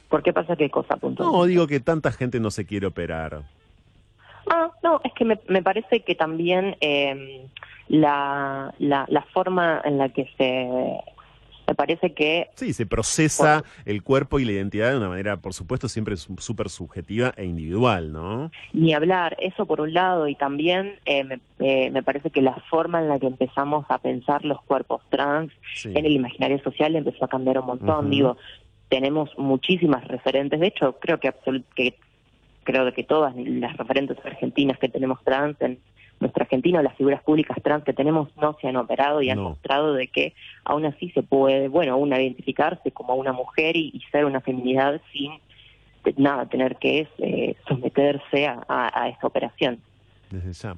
¿Por 0.09 0.23
qué 0.23 0.33
pasa 0.33 0.57
qué 0.57 0.71
cosa, 0.71 0.97
punto? 0.97 1.25
No, 1.25 1.45
digo 1.45 1.67
que 1.67 1.81
tanta 1.81 2.11
gente 2.11 2.41
no 2.41 2.51
se 2.51 2.65
quiere 2.65 2.87
operar. 2.87 3.43
Ah, 4.51 4.71
no, 4.83 5.01
es 5.05 5.13
que 5.13 5.25
me, 5.25 5.39
me 5.49 5.63
parece 5.63 6.03
que 6.03 6.15
también 6.17 6.77
eh, 6.81 7.47
la, 7.89 8.75
la, 8.79 9.07
la 9.09 9.23
forma 9.33 9.81
en 9.85 9.97
la 9.97 10.09
que 10.09 10.29
se 10.37 11.01
me 11.71 11.77
parece 11.77 12.15
que... 12.15 12.49
Sí, 12.57 12.73
se 12.73 12.85
procesa 12.85 13.63
el 13.85 14.03
cuerpo 14.03 14.41
y 14.41 14.45
la 14.45 14.51
identidad 14.51 14.91
de 14.91 14.97
una 14.97 15.09
manera, 15.09 15.37
por 15.37 15.55
supuesto, 15.55 15.89
siempre 15.89 16.17
súper 16.17 16.69
subjetiva 16.69 17.33
e 17.37 17.45
individual, 17.45 18.13
¿no? 18.13 18.51
Ni 18.73 18.93
hablar, 18.93 19.37
eso 19.39 19.67
por 19.67 19.81
un 19.81 19.95
lado, 19.95 20.27
y 20.27 20.35
también 20.35 20.97
eh, 21.05 21.23
me, 21.23 21.39
eh, 21.61 21.93
me, 21.93 22.03
parece 22.03 22.31
que 22.31 22.43
la 22.43 22.57
forma 22.71 22.99
en 22.99 23.09
la 23.09 23.21
que 23.21 23.29
empezamos 23.29 23.87
a 23.89 23.99
pensar 23.99 24.45
los 24.45 24.61
cuerpos 24.63 25.01
trans 25.11 25.53
en 25.85 26.05
el 26.05 26.11
imaginario 26.11 26.61
social 26.61 26.97
empezó 26.97 27.27
a 27.27 27.29
cambiar 27.29 27.61
un 27.61 27.67
montón. 27.67 28.11
Digo, 28.11 28.37
tenemos 28.89 29.31
muchísimas 29.39 30.09
referentes, 30.09 30.59
de 30.59 30.67
hecho, 30.67 30.99
creo 30.99 31.21
que, 31.21 31.33
que 31.77 31.95
creo 32.71 32.93
que 32.93 33.03
todas 33.03 33.35
las 33.37 33.77
referentes 33.77 34.17
argentinas 34.25 34.79
que 34.79 34.89
tenemos 34.89 35.23
trans 35.25 35.61
en 35.61 35.79
nuestra 36.21 36.45
Argentina, 36.45 36.83
las 36.83 36.97
figuras 36.97 37.23
públicas 37.23 37.57
trans 37.63 37.83
que 37.83 37.93
tenemos 37.93 38.29
no 38.37 38.57
se 38.61 38.69
han 38.69 38.77
operado 38.77 39.23
y 39.23 39.31
han 39.31 39.39
mostrado 39.39 39.95
de 39.95 40.07
que 40.09 40.35
aún 40.65 40.85
así 40.85 41.11
se 41.11 41.23
puede, 41.23 41.69
bueno, 41.69 41.97
una 41.97 42.21
identificarse 42.21 42.91
como 42.93 43.15
una 43.15 43.33
mujer 43.33 43.77
y, 43.77 44.01
ser 44.13 44.25
una 44.27 44.41
feminidad 44.41 45.01
sin 45.13 45.33
nada 46.17 46.47
tener 46.47 46.77
que 46.77 47.09
eh, 47.19 47.57
someterse 47.67 48.47
a, 48.47 48.61
a, 48.69 49.03
a 49.03 49.09
esta 49.09 49.27
operación. 49.27 49.79
Desde 50.31 50.53
ya. 50.53 50.77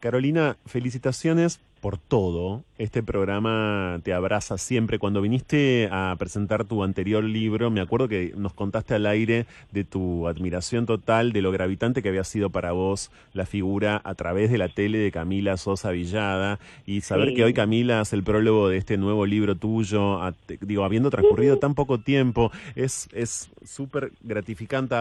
Carolina, 0.00 0.56
felicitaciones 0.66 1.60
por 1.80 1.98
todo. 1.98 2.64
Este 2.78 3.02
programa 3.02 4.00
te 4.02 4.12
abraza 4.12 4.58
siempre. 4.58 4.98
Cuando 4.98 5.20
viniste 5.20 5.88
a 5.92 6.14
presentar 6.18 6.64
tu 6.64 6.82
anterior 6.82 7.22
libro, 7.22 7.70
me 7.70 7.80
acuerdo 7.80 8.08
que 8.08 8.32
nos 8.36 8.54
contaste 8.54 8.94
al 8.94 9.06
aire 9.06 9.46
de 9.72 9.84
tu 9.84 10.26
admiración 10.26 10.86
total, 10.86 11.32
de 11.32 11.42
lo 11.42 11.52
gravitante 11.52 12.02
que 12.02 12.08
había 12.08 12.24
sido 12.24 12.50
para 12.50 12.72
vos 12.72 13.10
la 13.34 13.46
figura 13.46 14.00
a 14.04 14.14
través 14.14 14.50
de 14.50 14.58
la 14.58 14.68
tele 14.68 14.98
de 14.98 15.12
Camila 15.12 15.56
Sosa 15.56 15.90
Villada 15.90 16.58
y 16.86 17.02
saber 17.02 17.34
que 17.34 17.44
hoy 17.44 17.54
Camila 17.54 18.00
hace 18.00 18.16
el 18.16 18.24
prólogo 18.24 18.68
de 18.68 18.78
este 18.78 18.96
nuevo 18.96 19.24
libro 19.24 19.54
tuyo, 19.54 20.20
digo, 20.60 20.84
habiendo 20.84 21.10
transcurrido 21.10 21.58
tan 21.58 21.74
poco 21.74 21.98
tiempo, 21.98 22.50
es 22.74 23.08
es 23.12 23.50
súper 23.64 24.12
gratificante 24.22 24.96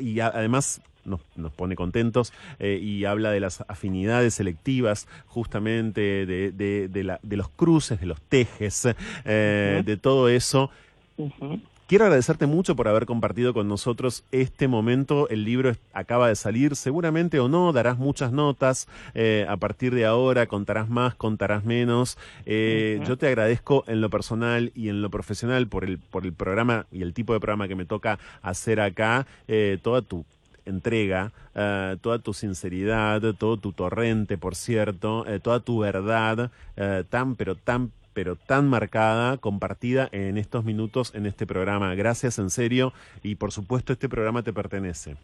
y 0.00 0.20
además 0.20 0.80
nos, 1.04 1.20
nos 1.36 1.52
pone 1.52 1.76
contentos 1.76 2.32
eh, 2.58 2.78
y 2.82 3.04
habla 3.04 3.30
de 3.30 3.40
las 3.40 3.64
afinidades 3.68 4.34
selectivas, 4.34 5.08
justamente 5.26 6.00
de, 6.26 6.52
de, 6.52 6.88
de, 6.88 7.04
la, 7.04 7.20
de 7.22 7.36
los 7.36 7.48
cruces, 7.48 8.00
de 8.00 8.06
los 8.06 8.20
tejes, 8.20 8.88
eh, 9.24 9.82
de 9.84 9.96
todo 9.96 10.28
eso. 10.28 10.70
Quiero 11.86 12.06
agradecerte 12.06 12.46
mucho 12.46 12.74
por 12.76 12.88
haber 12.88 13.04
compartido 13.04 13.52
con 13.52 13.68
nosotros 13.68 14.24
este 14.32 14.68
momento. 14.68 15.28
El 15.28 15.44
libro 15.44 15.70
acaba 15.92 16.28
de 16.28 16.34
salir, 16.34 16.76
seguramente 16.76 17.38
o 17.40 17.48
no, 17.50 17.74
darás 17.74 17.98
muchas 17.98 18.32
notas. 18.32 18.88
Eh, 19.14 19.44
a 19.50 19.58
partir 19.58 19.94
de 19.94 20.06
ahora 20.06 20.46
contarás 20.46 20.88
más, 20.88 21.14
contarás 21.14 21.62
menos. 21.64 22.16
Eh, 22.46 23.02
yo 23.06 23.18
te 23.18 23.26
agradezco 23.26 23.84
en 23.86 24.00
lo 24.00 24.08
personal 24.08 24.72
y 24.74 24.88
en 24.88 25.02
lo 25.02 25.10
profesional 25.10 25.68
por 25.68 25.84
el, 25.84 25.98
por 25.98 26.24
el 26.24 26.32
programa 26.32 26.86
y 26.90 27.02
el 27.02 27.12
tipo 27.12 27.34
de 27.34 27.40
programa 27.40 27.68
que 27.68 27.74
me 27.74 27.84
toca 27.84 28.18
hacer 28.40 28.80
acá, 28.80 29.26
eh, 29.46 29.78
toda 29.82 30.00
tu 30.00 30.24
entrega, 30.66 31.32
eh, 31.54 31.96
toda 32.00 32.18
tu 32.18 32.32
sinceridad, 32.32 33.20
todo 33.34 33.56
tu 33.56 33.72
torrente, 33.72 34.38
por 34.38 34.54
cierto, 34.54 35.26
eh, 35.26 35.40
toda 35.40 35.60
tu 35.60 35.80
verdad, 35.80 36.50
eh, 36.76 37.04
tan 37.08 37.36
pero 37.36 37.54
tan 37.54 37.92
pero 38.14 38.36
tan 38.36 38.68
marcada, 38.68 39.38
compartida 39.38 40.08
en 40.12 40.38
estos 40.38 40.64
minutos 40.64 41.12
en 41.16 41.26
este 41.26 41.46
programa. 41.46 41.94
Gracias 41.96 42.38
en 42.38 42.48
serio 42.48 42.92
y 43.24 43.34
por 43.34 43.50
supuesto 43.50 43.92
este 43.92 44.08
programa 44.08 44.42
te 44.44 44.52
pertenece. 44.52 45.16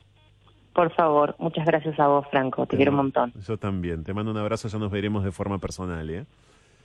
Por 0.73 0.93
favor, 0.95 1.35
muchas 1.39 1.67
gracias 1.67 1.99
a 1.99 2.09
vos, 2.09 2.27
Franco. 2.31 2.67
Te 2.67 2.77
quiero 2.77 2.91
un 2.93 2.97
montón. 2.97 3.33
Yo 3.47 3.57
también. 3.57 4.03
Te 4.03 4.13
mando 4.13 4.31
un 4.31 4.37
abrazo, 4.37 4.69
ya 4.69 4.79
nos 4.79 4.91
veremos 4.91 5.25
de 5.25 5.31
forma 5.31 5.59
personal. 5.59 6.09
¿eh? 6.11 6.25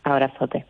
Abrazote. 0.03 0.65